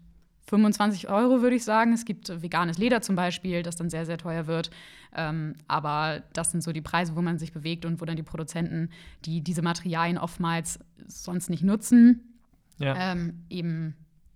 25 0.52 1.08
Euro, 1.08 1.40
würde 1.40 1.56
ich 1.56 1.64
sagen. 1.64 1.94
Es 1.94 2.04
gibt 2.04 2.42
veganes 2.42 2.76
Leder 2.76 3.00
zum 3.00 3.16
Beispiel, 3.16 3.62
das 3.62 3.76
dann 3.76 3.88
sehr, 3.88 4.04
sehr 4.04 4.18
teuer 4.18 4.46
wird. 4.46 4.70
Ähm, 5.16 5.54
aber 5.66 6.22
das 6.34 6.50
sind 6.50 6.62
so 6.62 6.72
die 6.72 6.82
Preise, 6.82 7.16
wo 7.16 7.22
man 7.22 7.38
sich 7.38 7.52
bewegt 7.52 7.86
und 7.86 8.02
wo 8.02 8.04
dann 8.04 8.16
die 8.16 8.22
Produzenten, 8.22 8.90
die 9.24 9.40
diese 9.40 9.62
Materialien 9.62 10.18
oftmals 10.18 10.78
sonst 11.06 11.48
nicht 11.48 11.62
nutzen, 11.62 12.34
ja. 12.76 13.12
ähm, 13.12 13.44
eben 13.48 13.94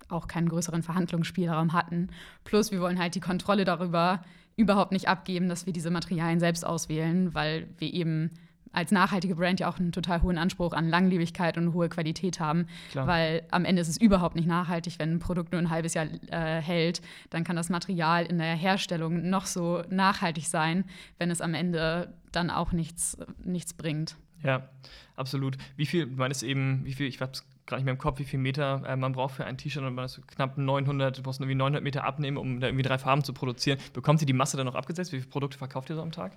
auch 0.09 0.27
keinen 0.27 0.49
größeren 0.49 0.81
Verhandlungsspielraum 0.81 1.73
hatten. 1.73 2.07
Plus, 2.45 2.71
wir 2.71 2.81
wollen 2.81 2.97
halt 2.97 3.13
die 3.13 3.19
Kontrolle 3.19 3.63
darüber 3.63 4.23
überhaupt 4.55 4.93
nicht 4.93 5.07
abgeben, 5.07 5.49
dass 5.49 5.67
wir 5.67 5.73
diese 5.73 5.91
Materialien 5.91 6.39
selbst 6.39 6.65
auswählen, 6.65 7.35
weil 7.35 7.67
wir 7.77 7.93
eben 7.93 8.31
als 8.71 8.91
nachhaltige 8.91 9.35
Brand 9.35 9.59
ja 9.59 9.69
auch 9.69 9.79
einen 9.79 9.91
total 9.91 10.21
hohen 10.21 10.37
Anspruch 10.37 10.73
an 10.73 10.89
Langlebigkeit 10.89 11.57
und 11.57 11.73
hohe 11.73 11.89
Qualität 11.89 12.39
haben. 12.39 12.67
Klar. 12.91 13.07
Weil 13.07 13.43
am 13.51 13.65
Ende 13.65 13.81
ist 13.81 13.87
es 13.87 13.97
überhaupt 13.97 14.35
nicht 14.35 14.47
nachhaltig, 14.47 14.99
wenn 14.99 15.13
ein 15.13 15.19
Produkt 15.19 15.51
nur 15.51 15.61
ein 15.61 15.69
halbes 15.69 15.93
Jahr 15.93 16.07
äh, 16.27 16.61
hält. 16.61 17.01
Dann 17.29 17.43
kann 17.43 17.55
das 17.55 17.69
Material 17.69 18.25
in 18.25 18.37
der 18.37 18.55
Herstellung 18.55 19.29
noch 19.29 19.45
so 19.45 19.83
nachhaltig 19.89 20.47
sein, 20.47 20.85
wenn 21.17 21.31
es 21.31 21.41
am 21.41 21.53
Ende 21.53 22.13
dann 22.31 22.49
auch 22.49 22.71
nichts, 22.71 23.17
nichts 23.43 23.73
bringt. 23.73 24.17
Ja, 24.43 24.69
absolut. 25.15 25.57
Wie 25.75 25.85
viel, 25.85 26.05
du 26.05 26.15
meinst 26.15 26.43
eben, 26.43 26.85
wie 26.85 26.93
viel, 26.93 27.07
ich 27.07 27.19
habe 27.19 27.31
es 27.31 27.43
gar 27.67 27.77
nicht 27.77 27.85
mehr 27.85 27.93
im 27.93 27.99
Kopf, 27.99 28.19
wie 28.19 28.23
viel 28.23 28.39
Meter 28.39 28.81
äh, 28.87 28.95
man 28.95 29.11
braucht 29.11 29.35
für 29.35 29.45
ein 29.45 29.57
T-Shirt 29.57 29.83
und 29.83 29.93
man 29.93 30.05
ist 30.05 30.25
knapp 30.27 30.57
900, 30.57 31.17
du 31.17 31.21
brauchst 31.21 31.39
irgendwie 31.39 31.55
900 31.55 31.83
Meter 31.83 32.03
abnehmen, 32.05 32.37
um 32.37 32.59
da 32.59 32.67
irgendwie 32.67 32.83
drei 32.83 32.97
Farben 32.97 33.23
zu 33.23 33.33
produzieren. 33.33 33.77
Bekommt 33.93 34.21
ihr 34.21 34.25
die 34.25 34.33
Masse 34.33 34.57
dann 34.57 34.65
noch 34.65 34.75
abgesetzt? 34.75 35.11
Wie 35.11 35.17
viele 35.19 35.29
Produkte 35.29 35.57
verkauft 35.57 35.89
ihr 35.89 35.95
so 35.95 36.01
am 36.01 36.11
Tag? 36.11 36.31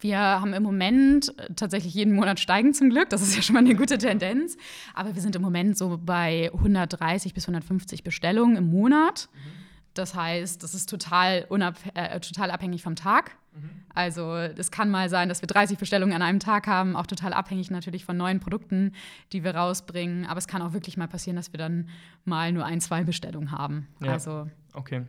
Wir 0.00 0.18
haben 0.18 0.52
im 0.52 0.62
Moment 0.62 1.38
äh, 1.38 1.54
tatsächlich 1.54 1.94
jeden 1.94 2.14
Monat 2.14 2.40
steigen 2.40 2.74
zum 2.74 2.90
Glück. 2.90 3.08
Das 3.08 3.22
ist 3.22 3.36
ja 3.36 3.42
schon 3.42 3.54
mal 3.54 3.60
eine 3.60 3.74
gute 3.74 3.96
Tendenz. 3.98 4.56
Aber 4.94 5.14
wir 5.14 5.22
sind 5.22 5.36
im 5.36 5.42
Moment 5.42 5.78
so 5.78 5.98
bei 6.02 6.50
130 6.52 7.32
bis 7.32 7.44
150 7.44 8.02
Bestellungen 8.02 8.56
im 8.56 8.66
Monat. 8.66 9.28
Mhm. 9.32 9.64
Das 9.94 10.14
heißt, 10.14 10.62
das 10.62 10.74
ist 10.74 10.90
total, 10.90 11.46
äh, 11.94 12.20
total 12.20 12.50
abhängig 12.50 12.82
vom 12.82 12.96
Tag. 12.96 13.36
Mhm. 13.54 13.70
Also 13.94 14.34
es 14.34 14.70
kann 14.70 14.90
mal 14.90 15.08
sein, 15.08 15.28
dass 15.28 15.42
wir 15.42 15.46
30 15.46 15.78
Bestellungen 15.78 16.14
an 16.14 16.22
einem 16.22 16.40
Tag 16.40 16.66
haben, 16.66 16.96
auch 16.96 17.06
total 17.06 17.32
abhängig 17.32 17.70
natürlich 17.70 18.04
von 18.04 18.16
neuen 18.16 18.40
Produkten, 18.40 18.92
die 19.32 19.44
wir 19.44 19.54
rausbringen. 19.54 20.26
Aber 20.26 20.38
es 20.38 20.48
kann 20.48 20.62
auch 20.62 20.72
wirklich 20.72 20.96
mal 20.96 21.08
passieren, 21.08 21.36
dass 21.36 21.52
wir 21.52 21.58
dann 21.58 21.88
mal 22.24 22.52
nur 22.52 22.64
ein, 22.64 22.80
zwei 22.80 23.04
Bestellungen 23.04 23.52
haben. 23.52 23.88
Ja. 24.00 24.12
Also, 24.12 24.48
okay. 24.72 25.02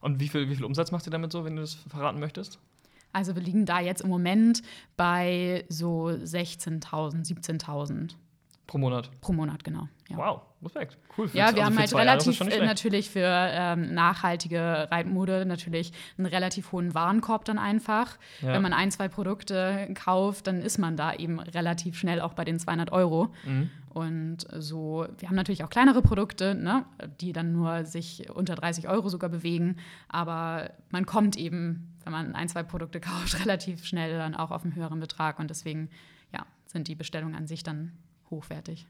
Und 0.00 0.20
wie 0.20 0.28
viel, 0.28 0.48
wie 0.48 0.56
viel 0.56 0.64
Umsatz 0.64 0.90
macht 0.90 1.06
ihr 1.06 1.12
damit 1.12 1.32
so, 1.32 1.44
wenn 1.44 1.56
du 1.56 1.62
das 1.62 1.74
verraten 1.74 2.18
möchtest? 2.18 2.58
Also 3.12 3.34
wir 3.34 3.42
liegen 3.42 3.66
da 3.66 3.80
jetzt 3.80 4.00
im 4.00 4.08
Moment 4.08 4.62
bei 4.96 5.64
so 5.68 6.06
16.000, 6.06 7.26
17.000. 7.26 8.14
Pro 8.66 8.78
Monat? 8.78 9.10
Pro 9.20 9.32
Monat, 9.32 9.64
genau. 9.64 9.88
Ja. 10.08 10.16
Wow, 10.16 10.40
Respekt. 10.62 10.96
Cool. 11.16 11.26
Ja, 11.32 11.54
wir 11.54 11.64
also 11.64 11.64
haben 11.64 11.78
halt 11.78 11.94
relativ 11.94 12.40
äh, 12.40 12.64
natürlich 12.64 13.10
für 13.10 13.26
ähm, 13.26 13.94
nachhaltige 13.94 14.88
Reitmode 14.90 15.44
natürlich 15.44 15.92
einen 16.16 16.26
relativ 16.26 16.72
hohen 16.72 16.94
Warenkorb 16.94 17.44
dann 17.44 17.58
einfach. 17.58 18.16
Ja. 18.40 18.52
Wenn 18.52 18.62
man 18.62 18.72
ein, 18.72 18.90
zwei 18.90 19.08
Produkte 19.08 19.88
kauft, 19.94 20.46
dann 20.46 20.62
ist 20.62 20.78
man 20.78 20.96
da 20.96 21.14
eben 21.14 21.40
relativ 21.40 21.98
schnell 21.98 22.20
auch 22.20 22.34
bei 22.34 22.44
den 22.44 22.58
200 22.58 22.92
Euro. 22.92 23.32
Mhm. 23.44 23.70
Und 23.88 24.46
so, 24.56 25.06
wir 25.18 25.28
haben 25.28 25.36
natürlich 25.36 25.64
auch 25.64 25.70
kleinere 25.70 26.00
Produkte, 26.00 26.54
ne, 26.54 26.86
die 27.20 27.32
dann 27.32 27.52
nur 27.52 27.84
sich 27.84 28.30
unter 28.30 28.54
30 28.54 28.88
Euro 28.88 29.08
sogar 29.08 29.28
bewegen. 29.28 29.76
Aber 30.08 30.70
man 30.90 31.04
kommt 31.04 31.36
eben, 31.36 31.94
wenn 32.04 32.12
man 32.12 32.34
ein, 32.34 32.48
zwei 32.48 32.62
Produkte 32.62 33.00
kauft, 33.00 33.40
relativ 33.40 33.84
schnell 33.84 34.16
dann 34.16 34.34
auch 34.34 34.50
auf 34.50 34.62
einen 34.62 34.74
höheren 34.74 35.00
Betrag. 35.00 35.38
Und 35.38 35.50
deswegen 35.50 35.90
ja, 36.32 36.46
sind 36.66 36.88
die 36.88 36.94
Bestellungen 36.94 37.34
an 37.34 37.46
sich 37.46 37.62
dann 37.62 37.92
hochwertig. 38.30 38.86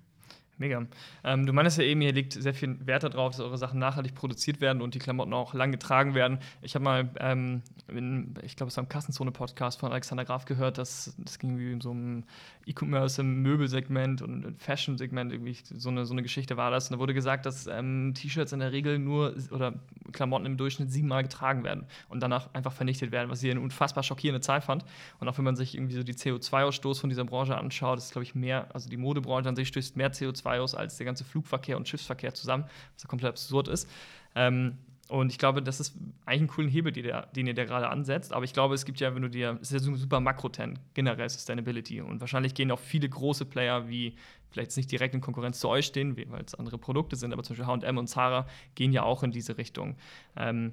Mega. 0.62 0.86
Ähm, 1.24 1.44
du 1.44 1.52
meinst 1.52 1.76
ja 1.76 1.82
eben, 1.82 2.00
ihr 2.02 2.12
legt 2.12 2.34
sehr 2.34 2.54
viel 2.54 2.78
Wert 2.86 3.02
darauf, 3.02 3.32
dass 3.32 3.40
eure 3.40 3.58
Sachen 3.58 3.80
nachhaltig 3.80 4.14
produziert 4.14 4.60
werden 4.60 4.80
und 4.80 4.94
die 4.94 5.00
Klamotten 5.00 5.32
auch 5.32 5.54
lang 5.54 5.72
getragen 5.72 6.14
werden. 6.14 6.38
Ich 6.60 6.76
habe 6.76 6.84
mal, 6.84 7.10
ähm, 7.18 7.62
in, 7.88 8.32
ich 8.44 8.54
glaube, 8.54 8.68
es 8.68 8.76
war 8.76 8.84
im 8.84 8.88
Kassenzone-Podcast 8.88 9.80
von 9.80 9.90
Alexander 9.90 10.24
Graf 10.24 10.44
gehört, 10.44 10.78
dass 10.78 11.16
das 11.18 11.40
ging 11.40 11.58
wie 11.58 11.72
in 11.72 11.80
so 11.80 11.90
einem 11.90 12.22
E-Commerce 12.64 13.24
Möbelsegment 13.24 14.22
und 14.22 14.54
Fashion-Segment, 14.62 15.32
irgendwie 15.32 15.58
so 15.64 15.88
eine, 15.88 16.06
so 16.06 16.14
eine 16.14 16.22
Geschichte 16.22 16.56
war 16.56 16.70
das. 16.70 16.88
Und 16.88 16.94
da 16.94 16.98
wurde 17.00 17.12
gesagt, 17.12 17.44
dass 17.44 17.66
ähm, 17.66 18.12
T-Shirts 18.14 18.52
in 18.52 18.60
der 18.60 18.70
Regel 18.70 19.00
nur 19.00 19.34
oder 19.50 19.74
Klamotten 20.12 20.46
im 20.46 20.56
Durchschnitt 20.56 20.92
siebenmal 20.92 21.24
getragen 21.24 21.64
werden 21.64 21.86
und 22.08 22.22
danach 22.22 22.54
einfach 22.54 22.72
vernichtet 22.72 23.10
werden, 23.10 23.30
was 23.30 23.42
ich 23.42 23.50
eine 23.50 23.60
unfassbar 23.60 24.04
schockierende 24.04 24.40
Zahl 24.40 24.60
fand. 24.60 24.84
Und 25.18 25.28
auch 25.28 25.38
wenn 25.38 25.44
man 25.44 25.56
sich 25.56 25.74
irgendwie 25.74 25.96
so 25.96 26.04
die 26.04 26.14
CO2-Ausstoß 26.14 27.00
von 27.00 27.10
dieser 27.10 27.24
Branche 27.24 27.58
anschaut, 27.58 27.98
ist, 27.98 28.12
glaube 28.12 28.22
ich, 28.22 28.36
mehr, 28.36 28.68
also 28.72 28.88
die 28.88 28.96
Modebranche 28.96 29.48
an 29.48 29.56
sich 29.56 29.68
stößt 29.68 29.96
mehr 29.96 30.12
CO2 30.12 30.51
2 30.52 30.60
aus 30.60 30.74
als 30.74 30.96
der 30.96 31.06
ganze 31.06 31.24
Flugverkehr 31.24 31.76
und 31.76 31.88
Schiffsverkehr 31.88 32.34
zusammen, 32.34 32.64
was 32.94 33.02
ja 33.02 33.08
komplett 33.08 33.30
absurd 33.30 33.68
ist. 33.68 33.88
Ähm, 34.34 34.78
und 35.08 35.30
ich 35.30 35.36
glaube, 35.36 35.62
das 35.62 35.78
ist 35.78 35.94
eigentlich 36.24 36.42
ein 36.42 36.46
cooler 36.46 36.70
Hebel, 36.70 36.92
der, 36.92 37.26
den 37.26 37.46
ihr 37.46 37.52
da 37.52 37.64
gerade 37.64 37.88
ansetzt. 37.88 38.32
Aber 38.32 38.44
ich 38.44 38.54
glaube, 38.54 38.74
es 38.74 38.86
gibt 38.86 38.98
ja, 39.00 39.14
wenn 39.14 39.20
du 39.20 39.28
dir, 39.28 39.58
es 39.60 39.70
ist 39.70 39.86
ja 39.86 39.94
super 39.94 40.20
Makro-Trend, 40.20 40.80
generell 40.94 41.28
Sustainability. 41.28 42.00
Und 42.00 42.20
wahrscheinlich 42.20 42.54
gehen 42.54 42.70
auch 42.70 42.78
viele 42.78 43.08
große 43.08 43.44
Player, 43.44 43.88
wie 43.88 44.14
vielleicht 44.50 44.74
nicht 44.76 44.90
direkt 44.90 45.14
in 45.14 45.20
Konkurrenz 45.20 45.60
zu 45.60 45.68
euch 45.68 45.86
stehen, 45.86 46.16
weil 46.30 46.44
es 46.44 46.54
andere 46.54 46.78
Produkte 46.78 47.16
sind, 47.16 47.32
aber 47.32 47.42
zum 47.42 47.56
Beispiel 47.56 47.88
HM 47.88 47.98
und 47.98 48.06
Zara 48.06 48.46
gehen 48.74 48.92
ja 48.92 49.02
auch 49.02 49.22
in 49.22 49.32
diese 49.32 49.58
Richtung. 49.58 49.96
Ähm, 50.36 50.72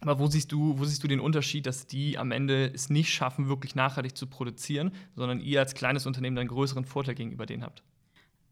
aber 0.00 0.18
wo 0.18 0.26
siehst 0.26 0.50
du, 0.50 0.78
wo 0.78 0.84
siehst 0.84 1.04
du 1.04 1.08
den 1.08 1.20
Unterschied, 1.20 1.66
dass 1.66 1.86
die 1.86 2.18
am 2.18 2.32
Ende 2.32 2.72
es 2.72 2.88
nicht 2.88 3.12
schaffen, 3.12 3.48
wirklich 3.48 3.74
nachhaltig 3.74 4.16
zu 4.16 4.26
produzieren, 4.26 4.92
sondern 5.14 5.40
ihr 5.40 5.60
als 5.60 5.74
kleines 5.74 6.06
Unternehmen 6.06 6.38
einen 6.38 6.48
größeren 6.48 6.84
Vorteil 6.84 7.14
gegenüber 7.14 7.46
denen 7.46 7.62
habt? 7.62 7.82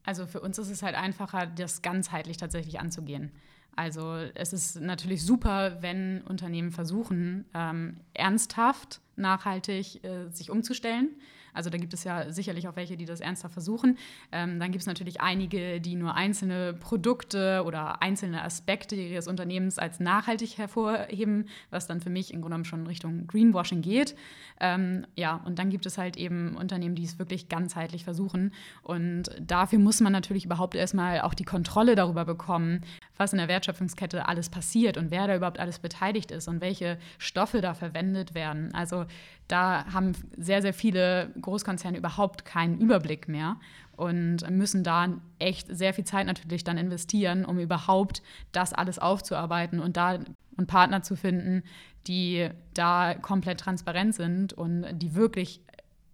Also 0.05 0.27
für 0.27 0.41
uns 0.41 0.59
ist 0.59 0.71
es 0.71 0.83
halt 0.83 0.95
einfacher, 0.95 1.47
das 1.47 1.83
ganzheitlich 1.83 2.37
tatsächlich 2.37 2.81
anzugehen. 2.81 3.33
Also 3.77 4.17
es 4.35 4.53
ist 4.53 4.81
natürlich 4.81 5.25
super, 5.25 5.83
wenn 5.83 6.23
Unternehmen 6.23 6.73
versuchen, 6.73 7.45
ähm, 7.55 8.01
ernsthaft 8.13 9.01
nachhaltig 9.15 10.03
äh, 10.03 10.29
sich 10.31 10.51
umzustellen. 10.51 11.11
Also 11.59 11.71
da 11.71 11.77
gibt 11.77 11.93
es 11.93 12.05
ja 12.05 12.31
sicherlich 12.31 12.69
auch 12.69 12.77
welche, 12.77 12.97
die 12.97 13.05
das 13.05 13.21
ernster 13.21 13.49
versuchen. 13.49 13.99
Ähm, 14.31 14.61
dann 14.61 14.71
gibt 14.71 14.83
es 14.83 14.87
natürlich 14.87 15.21
einige, 15.21 15.81
die 15.81 15.97
nur 15.97 16.15
einzelne 16.15 16.73
Produkte 16.73 17.65
oder 17.67 18.01
einzelne 18.01 18.45
Aspekte 18.45 18.95
ihres 18.95 19.27
Unternehmens 19.27 19.77
als 19.77 19.99
nachhaltig 19.99 20.57
hervorheben, 20.57 21.47
was 21.71 21.89
dann 21.89 22.01
für 22.01 22.11
mich 22.11 22.33
im 22.33 22.41
Grunde 22.41 22.49
genommen 22.49 22.65
schon 22.65 22.87
Richtung 22.87 23.27
Greenwashing 23.27 23.83
geht. 23.83 24.15
Ähm, 24.61 25.05
ja, 25.17 25.41
und 25.45 25.59
dann 25.59 25.71
gibt 25.71 25.85
es 25.85 25.99
halt 25.99 26.17
eben 26.17 26.57
Unternehmen, 26.57 26.95
die 26.95 27.03
es 27.03 27.19
wirklich 27.19 27.49
ganzheitlich 27.49 28.05
versuchen. 28.05 28.53
Und 28.83 29.31
dafür 29.41 29.81
muss 29.81 30.01
man 30.01 30.13
natürlich 30.13 30.45
überhaupt 30.45 30.77
erstmal 30.77 31.23
auch 31.23 31.35
die 31.35 31.45
Kontrolle 31.45 31.97
darüber 31.97 32.25
bekommen, 32.25 32.83
was 33.17 33.33
in 33.33 33.39
der 33.39 33.49
Wertschöpfungskette 33.49 34.29
alles 34.29 34.49
passiert 34.49 34.97
und 34.97 35.11
wer 35.11 35.27
da 35.27 35.35
überhaupt 35.35 35.59
alles 35.59 35.81
beteiligt 35.81 36.31
ist 36.31 36.47
und 36.47 36.61
welche 36.61 36.99
Stoffe 37.19 37.61
da 37.61 37.75
verwendet 37.75 38.35
werden. 38.35 38.73
Also 38.75 39.07
da 39.49 39.87
haben 39.93 40.13
sehr, 40.37 40.63
sehr 40.63 40.75
viele 40.75 41.31
Großkonzerne 41.49 41.97
überhaupt 41.97 42.45
keinen 42.45 42.79
Überblick 42.79 43.27
mehr 43.27 43.57
und 43.97 44.49
müssen 44.51 44.85
da 44.85 45.09
echt 45.39 45.67
sehr 45.75 45.95
viel 45.95 46.05
Zeit 46.05 46.27
natürlich 46.27 46.63
dann 46.63 46.77
investieren, 46.77 47.45
um 47.45 47.59
überhaupt 47.59 48.23
das 48.53 48.75
alles 48.75 48.99
aufzuarbeiten 48.99 49.81
und 49.81 49.97
da 49.97 50.19
und 50.59 50.67
Partner 50.67 51.03
zu 51.03 51.17
finden, 51.17 51.63
die 52.07 52.49
da 52.75 53.15
komplett 53.15 53.61
transparent 53.61 54.15
sind 54.15 54.53
und 54.53 54.87
die 54.93 55.15
wirklich 55.15 55.63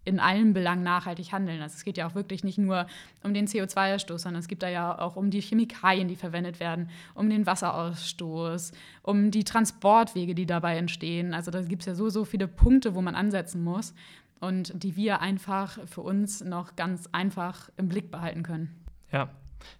in 0.04 0.20
allen 0.20 0.52
Belangen 0.52 0.82
nachhaltig 0.82 1.32
handeln. 1.32 1.62
Also 1.62 1.76
es 1.76 1.84
geht 1.84 1.96
ja 1.96 2.06
auch 2.06 2.14
wirklich 2.14 2.44
nicht 2.44 2.58
nur 2.58 2.86
um 3.22 3.32
den 3.32 3.46
CO2-Ausstoß, 3.46 4.18
sondern 4.18 4.40
es 4.40 4.48
geht 4.48 4.62
da 4.62 4.68
ja 4.68 4.98
auch 4.98 5.16
um 5.16 5.30
die 5.30 5.40
Chemikalien, 5.40 6.08
die 6.08 6.16
verwendet 6.16 6.60
werden, 6.60 6.90
um 7.14 7.30
den 7.30 7.46
Wasserausstoß, 7.46 8.72
um 9.02 9.30
die 9.30 9.44
Transportwege, 9.44 10.34
die 10.34 10.46
dabei 10.46 10.76
entstehen. 10.76 11.32
Also 11.32 11.50
da 11.50 11.62
gibt 11.62 11.82
es 11.82 11.86
ja 11.86 11.94
so, 11.94 12.10
so 12.10 12.24
viele 12.24 12.48
Punkte, 12.48 12.94
wo 12.94 13.00
man 13.00 13.14
ansetzen 13.14 13.64
muss 13.64 13.94
und 14.40 14.82
die 14.82 14.96
wir 14.96 15.20
einfach 15.20 15.78
für 15.86 16.02
uns 16.02 16.42
noch 16.42 16.76
ganz 16.76 17.08
einfach 17.12 17.70
im 17.76 17.88
Blick 17.88 18.10
behalten 18.10 18.42
können. 18.42 18.84
Ja, 19.10 19.30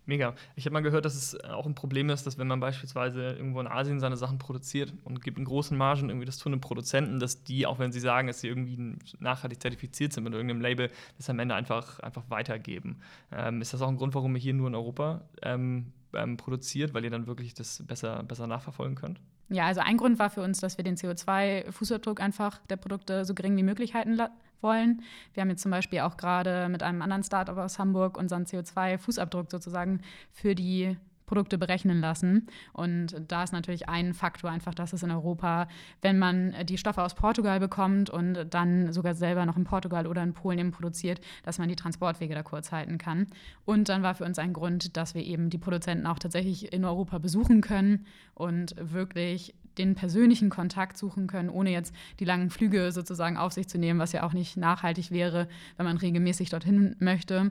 Mega. 0.07 0.35
Ich 0.57 0.65
habe 0.67 0.73
mal 0.73 0.81
gehört, 0.81 1.05
dass 1.05 1.15
es 1.15 1.39
auch 1.45 1.67
ein 1.67 1.75
Problem 1.75 2.11
ist, 2.11 2.27
dass 2.27 2.39
wenn 2.39 2.47
man 2.47 2.61
beispielsweise 2.61 3.33
irgendwo 3.33 3.61
in 3.61 3.67
Asien 3.67 4.01
seine 4.01 4.17
Sachen 4.17 4.39
produziert 4.39 4.93
und 5.05 5.23
gibt 5.23 5.39
in 5.39 5.45
großen 5.45 5.77
Margen 5.77 6.09
irgendwie 6.09 6.27
das 6.27 6.39
tun 6.39 6.53
den 6.53 6.61
Produzenten, 6.61 7.19
dass 7.19 7.45
die, 7.45 7.67
auch 7.67 7.79
wenn 7.79 7.93
sie 7.93 8.01
sagen, 8.01 8.27
dass 8.27 8.41
sie 8.41 8.49
irgendwie 8.49 8.97
nachhaltig 9.19 9.61
zertifiziert 9.61 10.13
sind 10.13 10.25
mit 10.25 10.33
irgendeinem 10.33 10.61
Label, 10.61 10.91
das 11.17 11.31
am 11.31 11.39
Ende 11.39 11.55
einfach, 11.55 12.01
einfach 12.01 12.25
weitergeben. 12.29 13.01
Ähm, 13.33 13.61
ist 13.61 13.73
das 13.73 13.83
auch 13.83 13.89
ein 13.89 13.97
Grund, 13.97 14.15
warum 14.15 14.35
ihr 14.37 14.43
hier 14.43 14.55
nur 14.55 14.69
in 14.69 14.75
Europa 14.75 15.23
ähm, 15.43 15.93
ähm, 16.13 16.37
produziert, 16.37 16.95
weil 16.95 17.05
ihr 17.05 17.11
dann 17.11 17.27
wirklich 17.27 17.55
das 17.55 17.83
besser, 17.87 18.23
besser 18.23 18.47
nachverfolgen 18.47 18.95
könnt? 18.95 19.21
Ja, 19.49 19.67
also 19.67 19.81
ein 19.81 19.97
Grund 19.97 20.19
war 20.19 20.31
für 20.31 20.43
uns, 20.43 20.61
dass 20.61 20.79
wir 20.79 20.85
den 20.85 20.97
CO2-Fußabdruck 20.97 22.21
einfach 22.21 22.61
der 22.69 22.77
Produkte 22.77 23.25
so 23.25 23.35
gering 23.35 23.57
wie 23.57 23.63
möglich 23.63 23.95
halten 23.95 24.19
wollen. 24.63 25.03
Wir 25.35 25.43
haben 25.43 25.51
jetzt 25.51 25.63
zum 25.63 25.71
Beispiel 25.71 26.01
auch 26.01 26.17
gerade 26.17 26.69
mit 26.69 26.83
einem 26.83 27.03
anderen 27.03 27.23
Startup 27.23 27.57
aus 27.59 27.79
Hamburg 27.79 28.17
unseren 28.17 28.45
CO2-Fußabdruck 28.45 29.51
sozusagen 29.51 30.01
für 30.33 30.55
die 30.55 30.97
Produkte 31.27 31.59
berechnen 31.59 32.01
lassen. 32.01 32.47
Und 32.73 33.17
da 33.29 33.45
ist 33.45 33.53
natürlich 33.53 33.89
ein 33.89 34.15
Faktor 34.15 34.51
einfach, 34.51 34.75
dass 34.75 34.93
es 34.93 35.03
in 35.03 35.11
Europa, 35.11 35.69
wenn 36.03 36.19
man 36.19 36.55
die 36.65 36.79
Stoffe 36.79 37.03
aus 37.03 37.15
Portugal 37.15 37.61
bekommt 37.61 38.11
und 38.11 38.47
dann 38.51 38.93
sogar 38.93 39.15
selber 39.15 39.47
noch 39.47 39.57
in 39.57 39.65
Portugal 39.65 40.07
oder 40.07 40.23
in 40.23 40.35
Polen 40.35 40.59
eben 40.59 40.71
produziert, 40.71 41.21
dass 41.43 41.59
man 41.59 41.69
die 41.69 41.77
Transportwege 41.77 42.35
da 42.35 42.43
kurz 42.43 42.73
halten 42.73 42.99
kann. 42.99 43.27
Und 43.65 43.89
dann 43.89 44.03
war 44.03 44.15
für 44.15 44.25
uns 44.25 44.39
ein 44.39 44.53
Grund, 44.53 44.97
dass 44.97 45.15
wir 45.15 45.25
eben 45.25 45.51
die 45.51 45.59
Produzenten 45.59 46.07
auch 46.07 46.19
tatsächlich 46.19 46.73
in 46.73 46.85
Europa 46.85 47.19
besuchen 47.19 47.61
können 47.61 48.07
und 48.35 48.75
wirklich 48.79 49.55
den 49.79 49.95
persönlichen 49.95 50.51
Kontakt 50.51 50.97
suchen 50.97 51.27
können, 51.27 51.49
ohne 51.49 51.71
jetzt 51.71 51.95
die 52.21 52.25
langen 52.25 52.51
Flüge 52.51 52.93
sozusagen 52.93 53.37
auf 53.37 53.53
sich 53.53 53.69
zu 53.69 53.79
nehmen, 53.79 53.99
was 53.99 54.13
ja 54.13 54.23
auch 54.23 54.33
nicht 54.33 54.57
nachhaltig 54.57 55.11
wäre, 55.11 55.49
wenn 55.77 55.87
man 55.87 55.97
regelmäßig 55.97 56.51
dorthin 56.51 56.95
möchte 57.01 57.51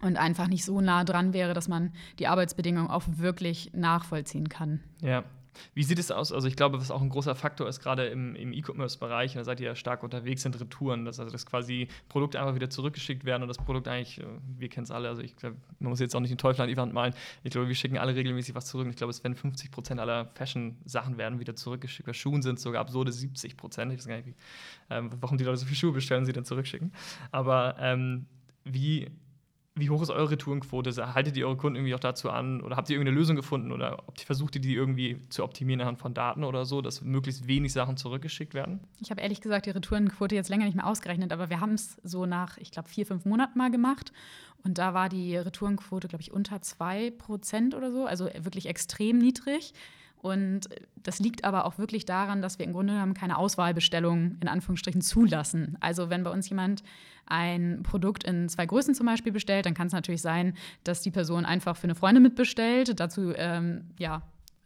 und 0.00 0.16
einfach 0.16 0.48
nicht 0.48 0.64
so 0.64 0.80
nah 0.80 1.04
dran 1.04 1.32
wäre, 1.32 1.54
dass 1.54 1.68
man 1.68 1.92
die 2.18 2.26
Arbeitsbedingungen 2.26 2.90
auch 2.90 3.04
wirklich 3.06 3.70
nachvollziehen 3.74 4.48
kann. 4.48 4.80
Ja, 5.02 5.24
wie 5.74 5.82
sieht 5.82 5.98
es 5.98 6.10
aus? 6.10 6.32
Also 6.32 6.48
ich 6.48 6.56
glaube, 6.56 6.80
was 6.80 6.90
auch 6.90 7.02
ein 7.02 7.08
großer 7.08 7.34
Faktor 7.34 7.68
ist, 7.68 7.80
gerade 7.80 8.06
im, 8.06 8.34
im 8.34 8.52
E-Commerce-Bereich, 8.52 9.34
da 9.34 9.44
seid 9.44 9.60
ihr 9.60 9.66
ja 9.66 9.74
stark 9.74 10.02
unterwegs, 10.02 10.42
sind 10.42 10.58
Retouren. 10.60 11.04
Das, 11.04 11.20
also 11.20 11.30
dass 11.30 11.46
quasi 11.46 11.88
Produkte 12.08 12.40
einfach 12.40 12.54
wieder 12.54 12.70
zurückgeschickt 12.70 13.24
werden 13.24 13.42
und 13.42 13.48
das 13.48 13.58
Produkt 13.58 13.88
eigentlich, 13.88 14.20
äh, 14.20 14.24
wir 14.58 14.68
kennen 14.68 14.84
es 14.84 14.90
alle, 14.90 15.08
also 15.08 15.22
ich 15.22 15.36
glaube, 15.36 15.56
man 15.78 15.90
muss 15.90 16.00
jetzt 16.00 16.14
auch 16.14 16.20
nicht 16.20 16.30
den 16.30 16.38
Teufel 16.38 16.62
an 16.62 16.68
die 16.68 16.76
Wand 16.76 16.92
malen. 16.92 17.14
Ich 17.42 17.50
glaube, 17.50 17.68
wir 17.68 17.74
schicken 17.74 17.98
alle 17.98 18.14
regelmäßig 18.14 18.54
was 18.54 18.66
zurück. 18.66 18.86
Ich 18.90 18.96
glaube, 18.96 19.10
es 19.10 19.22
werden 19.22 19.34
50 19.34 19.70
Prozent 19.70 20.00
aller 20.00 20.26
Fashion-Sachen 20.34 21.18
werden 21.18 21.40
wieder 21.40 21.56
zurückgeschickt. 21.56 22.06
Bei 22.06 22.12
Schuhen 22.12 22.42
sind 22.42 22.56
es 22.56 22.62
sogar 22.62 22.80
absurde 22.80 23.12
70 23.12 23.56
Prozent. 23.56 23.92
Ich 23.92 23.98
weiß 23.98 24.06
gar 24.06 24.16
nicht, 24.16 24.28
wie, 24.28 24.34
ähm, 24.90 25.10
warum 25.20 25.38
die 25.38 25.44
Leute 25.44 25.58
so 25.58 25.66
viele 25.66 25.76
Schuhe 25.76 25.92
bestellen, 25.92 26.24
sie 26.24 26.32
dann 26.32 26.44
zurückschicken. 26.44 26.92
Aber 27.32 27.76
ähm, 27.78 28.26
wie 28.64 29.10
wie 29.76 29.88
hoch 29.88 30.02
ist 30.02 30.10
eure 30.10 30.32
Retourenquote? 30.32 31.14
Haltet 31.14 31.36
ihr 31.36 31.46
eure 31.46 31.56
Kunden 31.56 31.76
irgendwie 31.76 31.94
auch 31.94 32.00
dazu 32.00 32.28
an 32.30 32.60
oder 32.60 32.76
habt 32.76 32.90
ihr 32.90 32.96
irgendeine 32.96 33.16
Lösung 33.16 33.36
gefunden 33.36 33.70
oder 33.72 34.02
versucht 34.16 34.56
ihr 34.56 34.60
die 34.60 34.74
irgendwie 34.74 35.20
zu 35.28 35.44
optimieren 35.44 35.80
anhand 35.80 35.98
von 35.98 36.12
Daten 36.12 36.44
oder 36.44 36.64
so, 36.64 36.82
dass 36.82 37.02
möglichst 37.02 37.46
wenig 37.46 37.72
Sachen 37.72 37.96
zurückgeschickt 37.96 38.52
werden? 38.52 38.80
Ich 39.00 39.10
habe 39.10 39.20
ehrlich 39.20 39.40
gesagt 39.40 39.66
die 39.66 39.70
Retourenquote 39.70 40.34
jetzt 40.34 40.48
länger 40.48 40.64
nicht 40.64 40.74
mehr 40.74 40.86
ausgerechnet, 40.86 41.32
aber 41.32 41.50
wir 41.50 41.60
haben 41.60 41.74
es 41.74 41.96
so 42.02 42.26
nach, 42.26 42.58
ich 42.58 42.72
glaube, 42.72 42.88
vier, 42.88 43.06
fünf 43.06 43.24
Monaten 43.24 43.58
mal 43.58 43.70
gemacht 43.70 44.12
und 44.64 44.78
da 44.78 44.92
war 44.92 45.08
die 45.08 45.36
Retourenquote, 45.36 46.08
glaube 46.08 46.22
ich, 46.22 46.32
unter 46.32 46.60
zwei 46.62 47.10
Prozent 47.10 47.74
oder 47.74 47.92
so, 47.92 48.06
also 48.06 48.28
wirklich 48.40 48.66
extrem 48.66 49.18
niedrig. 49.18 49.72
Und 50.22 50.68
das 50.96 51.18
liegt 51.18 51.44
aber 51.44 51.64
auch 51.64 51.78
wirklich 51.78 52.04
daran, 52.04 52.42
dass 52.42 52.58
wir 52.58 52.66
im 52.66 52.72
Grunde 52.72 52.92
genommen 52.92 53.14
keine 53.14 53.38
Auswahlbestellung 53.38 54.36
in 54.40 54.48
Anführungsstrichen 54.48 55.00
zulassen. 55.00 55.76
Also 55.80 56.10
wenn 56.10 56.24
bei 56.24 56.30
uns 56.30 56.48
jemand 56.48 56.82
ein 57.26 57.82
Produkt 57.82 58.24
in 58.24 58.48
zwei 58.48 58.66
Größen 58.66 58.94
zum 58.94 59.06
Beispiel 59.06 59.32
bestellt, 59.32 59.64
dann 59.64 59.74
kann 59.74 59.86
es 59.86 59.92
natürlich 59.92 60.20
sein, 60.20 60.54
dass 60.84 61.00
die 61.00 61.10
Person 61.10 61.44
einfach 61.46 61.76
für 61.76 61.84
eine 61.84 61.94
Freundin 61.94 62.22
mitbestellt. 62.22 63.00
Dazu 63.00 63.32
ähm, 63.34 63.90
ja, 63.98 64.22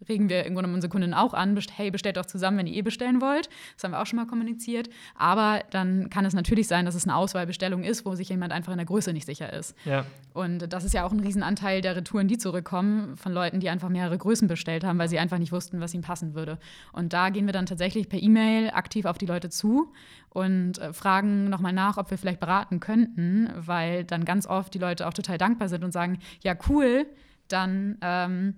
regen 0.09 0.29
wir 0.29 0.45
im 0.45 0.55
Grunde 0.55 0.73
unsere 0.73 0.91
Kunden 0.91 1.15
auch 1.15 1.35
an, 1.35 1.59
hey, 1.77 1.91
bestellt 1.91 2.17
doch 2.17 2.27
zusammen, 2.27 2.59
wenn 2.59 2.67
ihr 2.67 2.75
eh 2.75 2.83
bestellen 2.83 3.21
wollt. 3.21 3.49
Das 3.75 3.85
haben 3.85 3.93
wir 3.93 4.01
auch 4.01 4.07
schon 4.07 4.19
mal 4.19 4.27
kommuniziert. 4.27 4.89
Aber 5.15 5.63
dann 5.71 6.11
kann 6.11 6.25
es 6.25 6.35
natürlich 6.35 6.69
sein, 6.69 6.85
dass 6.85 6.95
es 6.95 7.05
eine 7.05 7.17
Auswahlbestellung 7.17 7.83
ist, 7.85 8.05
wo 8.05 8.15
sich 8.15 8.29
jemand 8.29 8.53
einfach 8.53 8.73
in 8.73 8.79
der 8.79 8.87
Größe 8.87 9.13
nicht 9.13 9.27
sicher 9.27 9.53
ist. 9.53 9.75
Ja. 9.85 10.05
Und 10.33 10.73
das 10.73 10.85
ist 10.85 10.95
ja 10.95 11.05
auch 11.05 11.13
ein 11.13 11.21
Riesenanteil 11.21 11.81
der 11.81 11.97
Retouren, 11.97 12.29
die 12.29 12.39
zurückkommen, 12.39 13.17
von 13.17 13.33
Leuten, 13.33 13.61
die 13.61 13.69
einfach 13.69 13.89
mehrere 13.89 14.19
Größen 14.19 14.49
bestellt 14.49 14.85
haben, 14.85 14.99
weil 14.99 15.09
sie 15.09 15.19
einfach 15.19 15.39
nicht 15.39 15.53
wussten, 15.53 15.81
was 15.81 15.95
ihnen 15.95 16.03
passen 16.03 16.35
würde. 16.35 16.59
Und 16.93 17.13
da 17.13 17.31
gehen 17.31 17.47
wir 17.47 17.53
dann 17.53 17.67
tatsächlich 17.67 18.09
per 18.09 18.21
E-Mail 18.21 18.71
aktiv 18.71 19.05
auf 19.05 19.19
die 19.19 19.27
Leute 19.27 19.49
zu 19.49 19.93
und 20.31 20.79
äh, 20.79 20.93
fragen 20.93 21.49
nochmal 21.49 21.73
nach, 21.73 21.97
ob 21.97 22.11
wir 22.11 22.19
vielleicht 22.19 22.41
beraten 22.41 22.81
könnten, 22.81 23.49
weil 23.57 24.05
dann 24.05 24.25
ganz 24.25 24.47
oft 24.47 24.75
die 24.75 24.79
Leute 24.79 25.07
auch 25.07 25.15
total 25.15 25.39
dankbar 25.39 25.69
sind 25.69 25.85
und 25.85 25.93
sagen, 25.93 26.19
ja, 26.43 26.55
cool, 26.69 27.07
dann 27.49 27.99
ähm, 28.01 28.55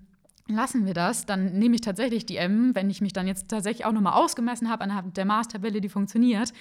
lassen 0.48 0.87
wir 0.87 0.94
das, 0.94 1.26
dann 1.26 1.59
nehme 1.59 1.74
ich 1.74 1.80
tatsächlich 1.80 2.26
die 2.26 2.37
M. 2.37 2.74
Wenn 2.74 2.90
ich 2.90 3.00
mich 3.00 3.12
dann 3.12 3.26
jetzt 3.26 3.48
tatsächlich 3.48 3.85
auch 3.85 3.92
nochmal 3.92 4.14
ausgemessen 4.14 4.70
habe 4.70 4.85
anhand 4.85 5.16
der 5.16 5.24
Maßtabelle, 5.24 5.80
die 5.80 5.88
funktioniert, 5.88 6.52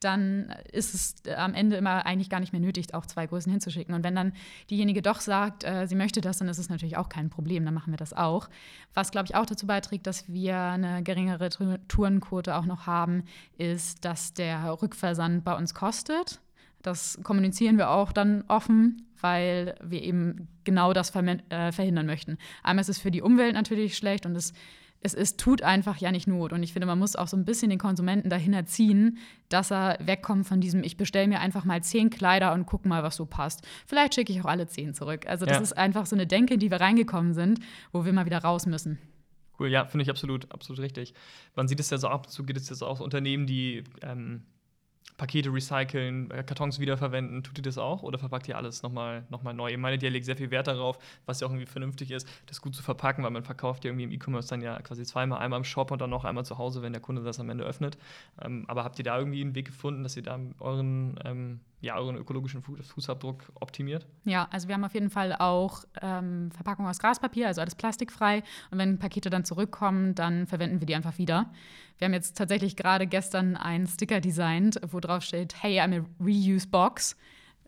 dann 0.00 0.54
ist 0.72 0.94
es 0.94 1.14
äh, 1.26 1.34
am 1.34 1.54
Ende 1.54 1.76
immer 1.76 2.06
eigentlich 2.06 2.30
gar 2.30 2.40
nicht 2.40 2.52
mehr 2.52 2.60
nötig, 2.60 2.94
auch 2.94 3.06
zwei 3.06 3.26
Größen 3.26 3.50
hinzuschicken. 3.50 3.94
Und 3.94 4.04
wenn 4.04 4.14
dann 4.14 4.32
diejenige 4.70 5.02
doch 5.02 5.20
sagt, 5.20 5.64
äh, 5.64 5.86
sie 5.86 5.94
möchte 5.94 6.20
das, 6.20 6.38
dann 6.38 6.48
ist 6.48 6.58
es 6.58 6.68
natürlich 6.68 6.96
auch 6.96 7.08
kein 7.08 7.30
Problem, 7.30 7.64
dann 7.64 7.74
machen 7.74 7.92
wir 7.92 7.98
das 7.98 8.12
auch. 8.12 8.48
Was, 8.92 9.10
glaube 9.10 9.26
ich, 9.26 9.34
auch 9.34 9.46
dazu 9.46 9.66
beiträgt, 9.66 10.06
dass 10.06 10.28
wir 10.32 10.58
eine 10.58 11.02
geringere 11.02 11.48
Tourenquote 11.88 12.56
auch 12.56 12.66
noch 12.66 12.86
haben, 12.86 13.24
ist, 13.56 14.04
dass 14.04 14.34
der 14.34 14.80
Rückversand 14.82 15.44
bei 15.44 15.56
uns 15.56 15.74
kostet. 15.74 16.40
Das 16.84 17.18
kommunizieren 17.22 17.78
wir 17.78 17.88
auch 17.88 18.12
dann 18.12 18.44
offen, 18.46 19.06
weil 19.18 19.74
wir 19.82 20.02
eben 20.02 20.48
genau 20.64 20.92
das 20.92 21.14
äh, 21.14 21.72
verhindern 21.72 22.04
möchten. 22.04 22.36
Einmal 22.62 22.82
ist 22.82 22.90
es 22.90 22.98
für 22.98 23.10
die 23.10 23.22
Umwelt 23.22 23.54
natürlich 23.54 23.96
schlecht 23.96 24.26
und 24.26 24.36
es, 24.36 24.52
es, 25.00 25.14
es 25.14 25.38
tut 25.38 25.62
einfach 25.62 25.96
ja 25.96 26.12
nicht 26.12 26.28
Not. 26.28 26.52
Und 26.52 26.62
ich 26.62 26.74
finde, 26.74 26.84
man 26.84 26.98
muss 26.98 27.16
auch 27.16 27.26
so 27.26 27.38
ein 27.38 27.46
bisschen 27.46 27.70
den 27.70 27.78
Konsumenten 27.78 28.28
dahin 28.28 28.52
erziehen, 28.52 29.16
dass 29.48 29.72
er 29.72 29.96
wegkommt 29.98 30.46
von 30.46 30.60
diesem, 30.60 30.84
ich 30.84 30.98
bestelle 30.98 31.26
mir 31.26 31.40
einfach 31.40 31.64
mal 31.64 31.82
zehn 31.82 32.10
Kleider 32.10 32.52
und 32.52 32.66
guck 32.66 32.84
mal, 32.84 33.02
was 33.02 33.16
so 33.16 33.24
passt. 33.24 33.66
Vielleicht 33.86 34.14
schicke 34.14 34.30
ich 34.34 34.42
auch 34.42 34.46
alle 34.46 34.66
zehn 34.66 34.92
zurück. 34.92 35.26
Also 35.26 35.46
das 35.46 35.56
ja. 35.56 35.62
ist 35.62 35.72
einfach 35.78 36.04
so 36.04 36.14
eine 36.14 36.26
Denke, 36.26 36.52
in 36.52 36.60
die 36.60 36.70
wir 36.70 36.82
reingekommen 36.82 37.32
sind, 37.32 37.60
wo 37.92 38.04
wir 38.04 38.12
mal 38.12 38.26
wieder 38.26 38.42
raus 38.42 38.66
müssen. 38.66 38.98
Cool, 39.58 39.68
ja, 39.68 39.86
finde 39.86 40.02
ich 40.02 40.10
absolut, 40.10 40.52
absolut 40.52 40.82
richtig. 40.82 41.14
Man 41.56 41.66
sieht 41.66 41.80
es 41.80 41.88
ja 41.88 41.96
so 41.96 42.08
ab 42.08 42.26
und 42.26 42.30
zu, 42.30 42.44
geht 42.44 42.58
es 42.58 42.68
ja 42.68 42.74
so 42.74 42.86
auch 42.86 43.00
Unternehmen, 43.00 43.46
die 43.46 43.84
ähm 44.02 44.42
Pakete 45.16 45.52
recyceln, 45.52 46.30
äh, 46.30 46.42
Kartons 46.42 46.80
wiederverwenden, 46.80 47.42
tut 47.42 47.58
ihr 47.58 47.62
das 47.62 47.78
auch 47.78 48.02
oder 48.02 48.18
verpackt 48.18 48.48
ihr 48.48 48.56
alles 48.56 48.82
nochmal 48.82 49.24
noch 49.30 49.42
mal 49.42 49.52
neu? 49.52 49.70
Ihr 49.70 49.78
meint, 49.78 50.02
ihr 50.02 50.10
legt 50.10 50.26
sehr 50.26 50.36
viel 50.36 50.50
Wert 50.50 50.66
darauf, 50.66 50.98
was 51.26 51.40
ja 51.40 51.46
auch 51.46 51.52
irgendwie 51.52 51.66
vernünftig 51.66 52.10
ist, 52.10 52.28
das 52.46 52.60
gut 52.60 52.74
zu 52.74 52.82
verpacken, 52.82 53.22
weil 53.22 53.30
man 53.30 53.44
verkauft 53.44 53.84
ja 53.84 53.90
irgendwie 53.90 54.04
im 54.04 54.10
E-Commerce 54.10 54.48
dann 54.48 54.60
ja 54.60 54.80
quasi 54.82 55.04
zweimal, 55.04 55.38
einmal 55.38 55.58
im 55.58 55.64
Shop 55.64 55.90
und 55.90 56.00
dann 56.00 56.10
noch 56.10 56.24
einmal 56.24 56.44
zu 56.44 56.58
Hause, 56.58 56.82
wenn 56.82 56.92
der 56.92 57.02
Kunde 57.02 57.22
das 57.22 57.38
am 57.38 57.48
Ende 57.48 57.64
öffnet. 57.64 57.96
Ähm, 58.42 58.64
aber 58.66 58.82
habt 58.84 58.98
ihr 58.98 59.04
da 59.04 59.18
irgendwie 59.18 59.40
einen 59.40 59.54
Weg 59.54 59.66
gefunden, 59.66 60.02
dass 60.02 60.16
ihr 60.16 60.22
da 60.22 60.38
euren 60.58 61.18
ähm, 61.24 61.60
ja, 61.84 61.96
euren 61.96 62.16
ökologischen 62.16 62.62
Fußabdruck 62.62 63.44
optimiert? 63.54 64.06
Ja, 64.24 64.48
also 64.50 64.68
wir 64.68 64.74
haben 64.74 64.84
auf 64.84 64.94
jeden 64.94 65.10
Fall 65.10 65.34
auch 65.34 65.84
ähm, 66.00 66.50
Verpackung 66.50 66.86
aus 66.86 66.98
Graspapier, 66.98 67.46
also 67.46 67.60
alles 67.60 67.74
plastikfrei. 67.74 68.42
Und 68.70 68.78
wenn 68.78 68.98
Pakete 68.98 69.30
dann 69.30 69.44
zurückkommen, 69.44 70.14
dann 70.14 70.46
verwenden 70.46 70.80
wir 70.80 70.86
die 70.86 70.94
einfach 70.94 71.18
wieder. 71.18 71.52
Wir 71.98 72.06
haben 72.06 72.14
jetzt 72.14 72.36
tatsächlich 72.36 72.76
gerade 72.76 73.06
gestern 73.06 73.56
einen 73.56 73.86
Sticker 73.86 74.20
designt, 74.20 74.80
wo 74.90 75.00
drauf 75.00 75.22
steht, 75.22 75.62
hey, 75.62 75.80
I'm 75.80 76.00
a 76.00 76.04
reuse 76.20 76.66
box. 76.66 77.16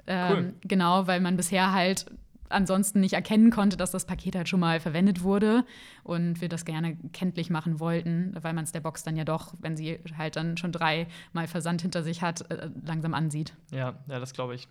Ähm, 0.06 0.32
cool. 0.32 0.54
Genau, 0.62 1.06
weil 1.06 1.20
man 1.20 1.36
bisher 1.36 1.72
halt 1.72 2.06
ansonsten 2.48 3.00
nicht 3.00 3.14
erkennen 3.14 3.50
konnte, 3.50 3.76
dass 3.76 3.90
das 3.90 4.04
Paket 4.04 4.36
halt 4.36 4.48
schon 4.48 4.60
mal 4.60 4.80
verwendet 4.80 5.22
wurde 5.22 5.64
und 6.04 6.40
wir 6.40 6.48
das 6.48 6.64
gerne 6.64 6.96
kenntlich 7.12 7.50
machen 7.50 7.80
wollten, 7.80 8.36
weil 8.40 8.52
man 8.52 8.64
es 8.64 8.72
der 8.72 8.80
Box 8.80 9.02
dann 9.02 9.16
ja 9.16 9.24
doch, 9.24 9.54
wenn 9.60 9.76
sie 9.76 9.98
halt 10.16 10.36
dann 10.36 10.56
schon 10.56 10.72
dreimal 10.72 11.46
Versand 11.46 11.82
hinter 11.82 12.02
sich 12.02 12.22
hat, 12.22 12.50
äh, 12.50 12.70
langsam 12.84 13.14
ansieht. 13.14 13.54
Ja, 13.70 13.98
ja, 14.08 14.20
das 14.20 14.32
glaube 14.32 14.54
ich. 14.54 14.68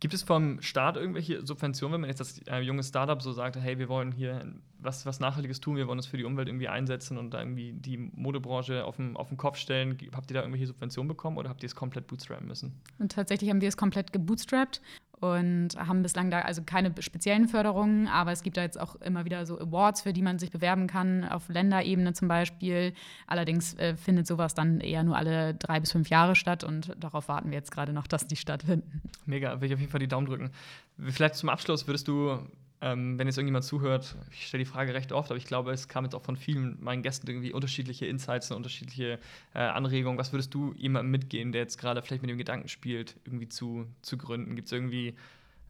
Gibt 0.00 0.12
es 0.12 0.22
vom 0.22 0.60
Staat 0.60 0.96
irgendwelche 0.96 1.46
Subventionen, 1.46 1.94
wenn 1.94 2.00
man 2.02 2.10
jetzt 2.10 2.20
das 2.20 2.38
äh, 2.46 2.60
junge 2.60 2.82
Startup 2.82 3.20
so 3.22 3.32
sagt, 3.32 3.56
hey, 3.56 3.78
wir 3.78 3.88
wollen 3.88 4.12
hier 4.12 4.44
was, 4.78 5.06
was 5.06 5.18
Nachhaltiges 5.18 5.60
tun, 5.60 5.76
wir 5.76 5.86
wollen 5.86 5.98
uns 5.98 6.06
für 6.06 6.18
die 6.18 6.24
Umwelt 6.24 6.48
irgendwie 6.48 6.68
einsetzen 6.68 7.16
und 7.16 7.32
da 7.32 7.40
irgendwie 7.40 7.72
die 7.72 7.96
Modebranche 7.96 8.84
auf 8.84 8.96
den, 8.96 9.16
auf 9.16 9.28
den 9.28 9.38
Kopf 9.38 9.56
stellen? 9.56 9.96
Habt 10.14 10.30
ihr 10.30 10.34
da 10.34 10.40
irgendwelche 10.40 10.66
Subventionen 10.66 11.08
bekommen 11.08 11.38
oder 11.38 11.48
habt 11.48 11.62
ihr 11.62 11.68
es 11.68 11.74
komplett 11.74 12.06
bootstrappen 12.06 12.46
müssen? 12.46 12.80
Und 12.98 13.12
tatsächlich 13.12 13.50
haben 13.50 13.60
wir 13.60 13.68
es 13.68 13.76
komplett 13.76 14.12
gebootstrapped 14.12 14.82
und 15.24 15.70
haben 15.76 16.02
bislang 16.02 16.30
da 16.30 16.40
also 16.40 16.62
keine 16.62 16.92
speziellen 16.98 17.48
Förderungen, 17.48 18.08
aber 18.08 18.32
es 18.32 18.42
gibt 18.42 18.58
da 18.58 18.62
jetzt 18.62 18.78
auch 18.78 18.96
immer 18.96 19.24
wieder 19.24 19.46
so 19.46 19.58
Awards, 19.58 20.02
für 20.02 20.12
die 20.12 20.20
man 20.20 20.38
sich 20.38 20.50
bewerben 20.50 20.86
kann, 20.86 21.24
auf 21.24 21.48
Länderebene 21.48 22.12
zum 22.12 22.28
Beispiel. 22.28 22.92
Allerdings 23.26 23.74
äh, 23.78 23.96
findet 23.96 24.26
sowas 24.26 24.54
dann 24.54 24.80
eher 24.80 25.02
nur 25.02 25.16
alle 25.16 25.54
drei 25.54 25.80
bis 25.80 25.92
fünf 25.92 26.10
Jahre 26.10 26.36
statt 26.36 26.62
und 26.62 26.94
darauf 27.00 27.28
warten 27.28 27.50
wir 27.50 27.56
jetzt 27.56 27.70
gerade 27.70 27.94
noch, 27.94 28.06
dass 28.06 28.26
die 28.26 28.36
stattfinden. 28.36 29.00
Mega, 29.24 29.60
will 29.62 29.68
ich 29.68 29.74
auf 29.74 29.80
jeden 29.80 29.90
Fall 29.90 30.00
die 30.00 30.08
Daumen 30.08 30.26
drücken. 30.26 30.50
Vielleicht 30.98 31.36
zum 31.36 31.48
Abschluss 31.48 31.86
würdest 31.86 32.06
du 32.06 32.38
ähm, 32.84 33.18
wenn 33.18 33.26
jetzt 33.26 33.38
irgendjemand 33.38 33.64
zuhört, 33.64 34.14
ich 34.30 34.46
stelle 34.46 34.62
die 34.62 34.70
Frage 34.70 34.92
recht 34.92 35.10
oft, 35.10 35.30
aber 35.30 35.38
ich 35.38 35.46
glaube, 35.46 35.72
es 35.72 35.88
kam 35.88 36.04
jetzt 36.04 36.14
auch 36.14 36.22
von 36.22 36.36
vielen 36.36 36.76
meinen 36.84 37.02
Gästen 37.02 37.26
irgendwie 37.26 37.50
unterschiedliche 37.50 38.04
Insights 38.04 38.50
und 38.50 38.58
unterschiedliche 38.58 39.18
äh, 39.54 39.60
Anregungen. 39.60 40.18
Was 40.18 40.34
würdest 40.34 40.52
du 40.52 40.74
jemandem 40.76 41.10
mitgehen, 41.10 41.50
der 41.50 41.62
jetzt 41.62 41.78
gerade 41.78 42.02
vielleicht 42.02 42.20
mit 42.20 42.30
dem 42.30 42.36
Gedanken 42.36 42.68
spielt, 42.68 43.16
irgendwie 43.24 43.48
zu, 43.48 43.86
zu 44.02 44.18
gründen? 44.18 44.54
Gibt 44.54 44.66
es 44.66 44.72
irgendwie, 44.72 45.14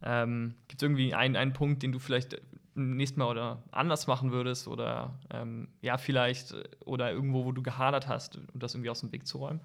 ähm, 0.03 0.55
gibt's 0.67 0.83
irgendwie 0.83 1.15
einen, 1.15 1.37
einen 1.37 1.53
Punkt, 1.53 1.85
den 1.85 1.93
du 1.93 2.01
vielleicht 2.01 2.43
nächstes 2.75 3.17
Mal 3.17 3.29
oder 3.29 3.63
anders 3.71 4.09
machen 4.09 4.33
würdest 4.33 4.67
oder 4.67 5.17
ähm, 5.31 5.69
ja, 5.83 5.99
vielleicht 5.99 6.53
oder 6.85 7.13
irgendwo, 7.13 7.45
wo 7.45 7.53
du 7.53 7.63
gehadert 7.63 8.09
hast, 8.09 8.41
um 8.53 8.59
das 8.59 8.75
irgendwie 8.75 8.91
aus 8.91 9.03
dem 9.03 9.13
Weg 9.13 9.25
zu 9.29 9.39
räumen? 9.39 9.61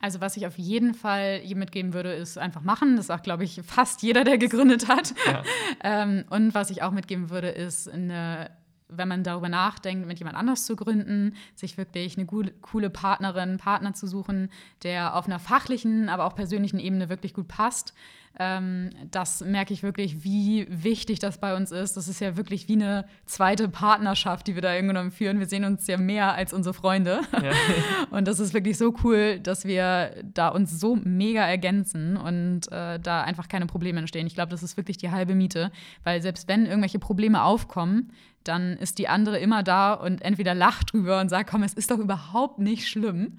Also 0.00 0.20
was 0.20 0.36
ich 0.36 0.46
auf 0.46 0.58
jeden 0.58 0.94
Fall 0.94 1.40
hier 1.42 1.56
mitgeben 1.56 1.94
würde, 1.94 2.12
ist 2.12 2.36
einfach 2.36 2.62
machen. 2.62 2.96
Das 2.96 3.06
sagt, 3.06 3.24
glaube 3.24 3.44
ich, 3.44 3.60
fast 3.64 4.02
jeder, 4.02 4.24
der 4.24 4.38
gegründet 4.38 4.88
hat. 4.88 5.14
Ja. 5.26 5.42
ähm, 6.02 6.24
und 6.30 6.54
was 6.54 6.70
ich 6.70 6.82
auch 6.82 6.92
mitgeben 6.92 7.30
würde, 7.30 7.48
ist 7.48 7.88
eine 7.88 8.50
wenn 8.88 9.08
man 9.08 9.24
darüber 9.24 9.48
nachdenkt, 9.48 10.06
mit 10.06 10.18
jemand 10.18 10.36
anders 10.36 10.64
zu 10.64 10.76
gründen, 10.76 11.34
sich 11.54 11.76
wirklich 11.76 12.16
eine 12.16 12.26
coole 12.26 12.90
Partnerin, 12.90 13.58
Partner 13.58 13.94
zu 13.94 14.06
suchen, 14.06 14.50
der 14.82 15.16
auf 15.16 15.26
einer 15.26 15.38
fachlichen, 15.38 16.08
aber 16.08 16.24
auch 16.24 16.34
persönlichen 16.34 16.78
Ebene 16.78 17.08
wirklich 17.08 17.34
gut 17.34 17.48
passt, 17.48 17.94
ähm, 18.38 18.90
das 19.10 19.40
merke 19.40 19.72
ich 19.72 19.82
wirklich, 19.82 20.22
wie 20.22 20.66
wichtig 20.68 21.18
das 21.20 21.38
bei 21.38 21.56
uns 21.56 21.72
ist. 21.72 21.96
Das 21.96 22.06
ist 22.06 22.20
ja 22.20 22.36
wirklich 22.36 22.68
wie 22.68 22.74
eine 22.74 23.06
zweite 23.24 23.68
Partnerschaft, 23.68 24.46
die 24.46 24.54
wir 24.54 24.62
da 24.62 24.74
irgendwann 24.74 25.10
führen. 25.10 25.38
Wir 25.38 25.46
sehen 25.46 25.64
uns 25.64 25.86
ja 25.86 25.96
mehr 25.96 26.34
als 26.34 26.52
unsere 26.52 26.74
Freunde. 26.74 27.20
Ja. 27.32 27.52
und 28.10 28.28
das 28.28 28.38
ist 28.38 28.52
wirklich 28.52 28.76
so 28.76 28.94
cool, 29.04 29.38
dass 29.38 29.64
wir 29.64 30.10
da 30.34 30.48
uns 30.48 30.78
so 30.78 30.96
mega 30.96 31.46
ergänzen 31.46 32.16
und 32.16 32.70
äh, 32.70 33.00
da 33.00 33.22
einfach 33.22 33.48
keine 33.48 33.66
Probleme 33.66 34.00
entstehen. 34.00 34.26
Ich 34.26 34.34
glaube, 34.34 34.50
das 34.50 34.62
ist 34.62 34.76
wirklich 34.76 34.98
die 34.98 35.10
halbe 35.10 35.34
Miete, 35.34 35.70
weil 36.04 36.20
selbst 36.20 36.46
wenn 36.46 36.66
irgendwelche 36.66 36.98
Probleme 36.98 37.42
aufkommen, 37.42 38.12
dann 38.44 38.74
ist 38.76 38.98
die 38.98 39.08
andere 39.08 39.38
immer 39.38 39.62
da 39.62 39.94
und 39.94 40.22
entweder 40.22 40.54
lacht 40.54 40.92
drüber 40.92 41.20
und 41.20 41.30
sagt, 41.30 41.50
komm, 41.50 41.62
es 41.62 41.72
ist 41.72 41.90
doch 41.90 41.98
überhaupt 41.98 42.58
nicht 42.58 42.86
schlimm. 42.86 43.38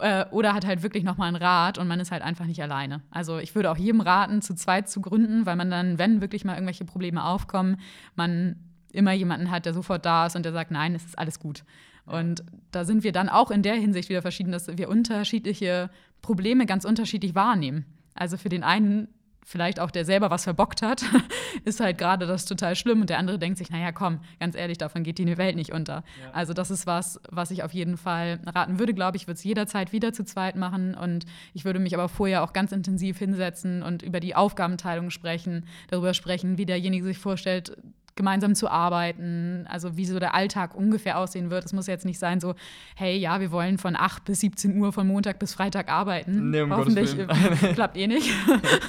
Äh, 0.00 0.26
oder 0.30 0.54
hat 0.54 0.66
halt 0.66 0.82
wirklich 0.82 1.04
nochmal 1.04 1.28
einen 1.28 1.36
Rat 1.36 1.78
und 1.78 1.88
man 1.88 2.00
ist 2.00 2.10
halt 2.10 2.22
einfach 2.22 2.46
nicht 2.46 2.62
alleine. 2.62 3.02
Also 3.10 3.38
ich 3.38 3.54
würde 3.54 3.70
auch 3.70 3.76
jedem 3.76 4.00
raten, 4.00 4.42
zu 4.42 4.54
zweit 4.54 4.88
zu 4.88 5.00
gründen, 5.00 5.46
weil 5.46 5.56
man 5.56 5.70
dann, 5.70 5.98
wenn 5.98 6.20
wirklich 6.20 6.44
mal 6.44 6.54
irgendwelche 6.54 6.84
Probleme 6.84 7.24
aufkommen, 7.24 7.78
man 8.14 8.56
immer 8.92 9.12
jemanden 9.12 9.50
hat, 9.50 9.66
der 9.66 9.74
sofort 9.74 10.06
da 10.06 10.26
ist 10.26 10.36
und 10.36 10.44
der 10.44 10.52
sagt, 10.52 10.70
nein, 10.70 10.94
es 10.94 11.04
ist 11.04 11.18
alles 11.18 11.38
gut. 11.38 11.64
Und 12.06 12.42
da 12.70 12.84
sind 12.84 13.04
wir 13.04 13.12
dann 13.12 13.28
auch 13.28 13.50
in 13.50 13.62
der 13.62 13.74
Hinsicht 13.74 14.08
wieder 14.08 14.22
verschieden, 14.22 14.50
dass 14.52 14.66
wir 14.78 14.88
unterschiedliche 14.88 15.90
Probleme 16.22 16.64
ganz 16.64 16.84
unterschiedlich 16.84 17.34
wahrnehmen. 17.34 17.84
Also 18.14 18.36
für 18.36 18.48
den 18.48 18.64
einen 18.64 19.08
vielleicht 19.48 19.80
auch 19.80 19.90
der 19.90 20.04
selber 20.04 20.30
was 20.30 20.44
verbockt 20.44 20.82
hat, 20.82 21.02
ist 21.64 21.80
halt 21.80 21.96
gerade 21.96 22.26
das 22.26 22.44
total 22.44 22.76
schlimm 22.76 23.00
und 23.00 23.08
der 23.08 23.18
andere 23.18 23.38
denkt 23.38 23.56
sich, 23.56 23.70
naja, 23.70 23.92
komm, 23.92 24.20
ganz 24.38 24.54
ehrlich, 24.54 24.76
davon 24.76 25.04
geht 25.04 25.16
die 25.16 25.38
Welt 25.38 25.56
nicht 25.56 25.72
unter. 25.72 26.04
Ja. 26.22 26.30
Also 26.32 26.52
das 26.52 26.70
ist 26.70 26.86
was, 26.86 27.18
was 27.30 27.50
ich 27.50 27.62
auf 27.62 27.72
jeden 27.72 27.96
Fall 27.96 28.40
raten 28.44 28.78
würde, 28.78 28.92
glaube 28.92 29.16
ich, 29.16 29.26
würde 29.26 29.38
es 29.38 29.44
jederzeit 29.44 29.92
wieder 29.92 30.12
zu 30.12 30.24
zweit 30.24 30.56
machen 30.56 30.94
und 30.94 31.24
ich 31.54 31.64
würde 31.64 31.78
mich 31.78 31.94
aber 31.94 32.10
vorher 32.10 32.44
auch 32.44 32.52
ganz 32.52 32.72
intensiv 32.72 33.18
hinsetzen 33.18 33.82
und 33.82 34.02
über 34.02 34.20
die 34.20 34.34
Aufgabenteilung 34.34 35.08
sprechen, 35.08 35.64
darüber 35.88 36.12
sprechen, 36.12 36.58
wie 36.58 36.66
derjenige 36.66 37.04
sich 37.04 37.18
vorstellt, 37.18 37.74
gemeinsam 38.18 38.54
zu 38.54 38.68
arbeiten, 38.68 39.64
also 39.68 39.96
wie 39.96 40.04
so 40.04 40.18
der 40.18 40.34
Alltag 40.34 40.74
ungefähr 40.74 41.18
aussehen 41.18 41.50
wird. 41.50 41.64
Es 41.64 41.72
muss 41.72 41.86
jetzt 41.86 42.04
nicht 42.04 42.18
sein 42.18 42.40
so, 42.40 42.54
hey, 42.96 43.16
ja, 43.16 43.40
wir 43.40 43.52
wollen 43.52 43.78
von 43.78 43.96
8 43.96 44.24
bis 44.24 44.40
17 44.40 44.76
Uhr 44.76 44.92
von 44.92 45.06
Montag 45.06 45.38
bis 45.38 45.54
Freitag 45.54 45.88
arbeiten. 45.88 46.50
Nee, 46.50 46.60
um 46.60 46.76
Hoffentlich 46.76 47.16
klappt 47.74 47.96
eh 47.96 48.08
nicht. 48.08 48.28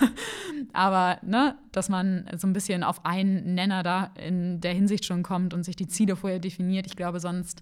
Aber, 0.74 1.20
ne, 1.22 1.56
dass 1.72 1.90
man 1.90 2.28
so 2.36 2.48
ein 2.48 2.54
bisschen 2.54 2.84
auf 2.84 3.06
einen 3.06 3.54
Nenner 3.54 3.84
da 3.84 4.12
in 4.20 4.60
der 4.62 4.74
Hinsicht 4.74 5.06
schon 5.06 5.24
kommt 5.24 5.54
und 5.54 5.64
sich 5.64 5.76
die 5.76 5.88
Ziele 5.88 6.16
vorher 6.16 6.40
definiert. 6.40 6.88
Ich 6.88 6.96
glaube, 6.96 7.20
sonst 7.20 7.62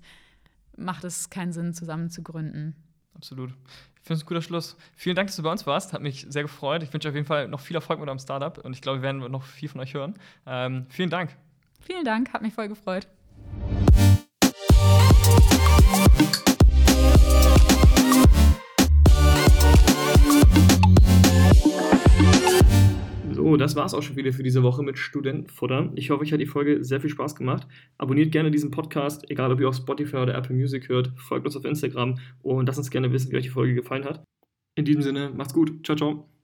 macht 0.78 1.04
es 1.04 1.30
keinen 1.30 1.52
Sinn, 1.52 1.74
zusammen 1.74 2.10
zu 2.10 2.24
gründen. 2.24 2.76
Absolut. 3.14 3.50
Ich 3.50 4.08
finde 4.08 4.20
es 4.20 4.24
ein 4.24 4.28
guter 4.28 4.42
Schluss. 4.42 4.78
Vielen 4.96 5.18
Dank, 5.18 5.28
dass 5.28 5.36
du 5.36 5.44
bei 5.44 5.52
uns 5.52 5.68
warst. 5.68 5.92
Hat 5.92 6.02
mich 6.02 6.26
sehr 6.30 6.44
gefreut. 6.44 6.82
Ich 6.82 6.94
wünsche 6.94 7.10
auf 7.10 7.16
jeden 7.16 7.28
Fall 7.28 7.50
noch 7.50 7.60
viel 7.60 7.76
Erfolg 7.76 8.00
mit 8.00 8.08
eurem 8.08 8.20
Startup 8.20 8.58
und 8.64 8.74
ich 8.74 8.82
glaube, 8.82 9.00
wir 9.00 9.04
werden 9.04 9.30
noch 9.30 9.44
viel 9.44 9.68
von 9.68 9.82
euch 9.82 9.94
hören. 9.94 10.14
Ähm, 10.46 10.86
vielen 10.88 11.10
Dank. 11.10 11.36
Vielen 11.88 12.04
Dank, 12.04 12.34
hat 12.34 12.42
mich 12.42 12.54
voll 12.54 12.68
gefreut. 12.68 13.08
So, 23.32 23.56
das 23.56 23.78
war's 23.78 23.94
auch 23.94 24.02
schon 24.02 24.18
wieder 24.18 24.34
für 24.34 24.44
diese 24.44 24.64
Woche 24.64 24.84
mit 24.84 24.98
Studentenfutter. 24.98 25.94
Ich 25.96 26.10
hoffe, 26.10 26.24
euch 26.24 26.34
hat 26.34 26.42
die 26.42 26.46
Folge 26.46 26.84
sehr 26.84 27.00
viel 27.00 27.10
Spaß 27.10 27.38
gemacht. 27.38 27.66
Abonniert 27.98 28.34
gerne 28.34 28.52
diesen 28.52 28.70
Podcast, 28.70 29.24
egal 29.32 29.54
ob 29.54 29.62
ihr 29.62 29.70
auf 29.70 29.76
Spotify 29.76 30.18
oder 30.18 30.36
Apple 30.36 30.58
Music 30.58 30.90
hört. 30.90 31.14
Folgt 31.16 31.46
uns 31.46 31.56
auf 31.56 31.64
Instagram 31.64 32.20
und 32.42 32.66
lasst 32.66 32.80
uns 32.80 32.92
gerne 32.92 33.14
wissen, 33.14 33.32
wie 33.32 33.38
euch 33.38 33.44
die 33.44 33.50
Folge 33.50 33.76
gefallen 33.76 34.04
hat. 34.04 34.26
In 34.76 34.84
diesem 34.84 35.04
Sinne, 35.04 35.30
macht's 35.30 35.54
gut. 35.54 35.86
Ciao, 35.86 35.96
ciao. 35.96 36.37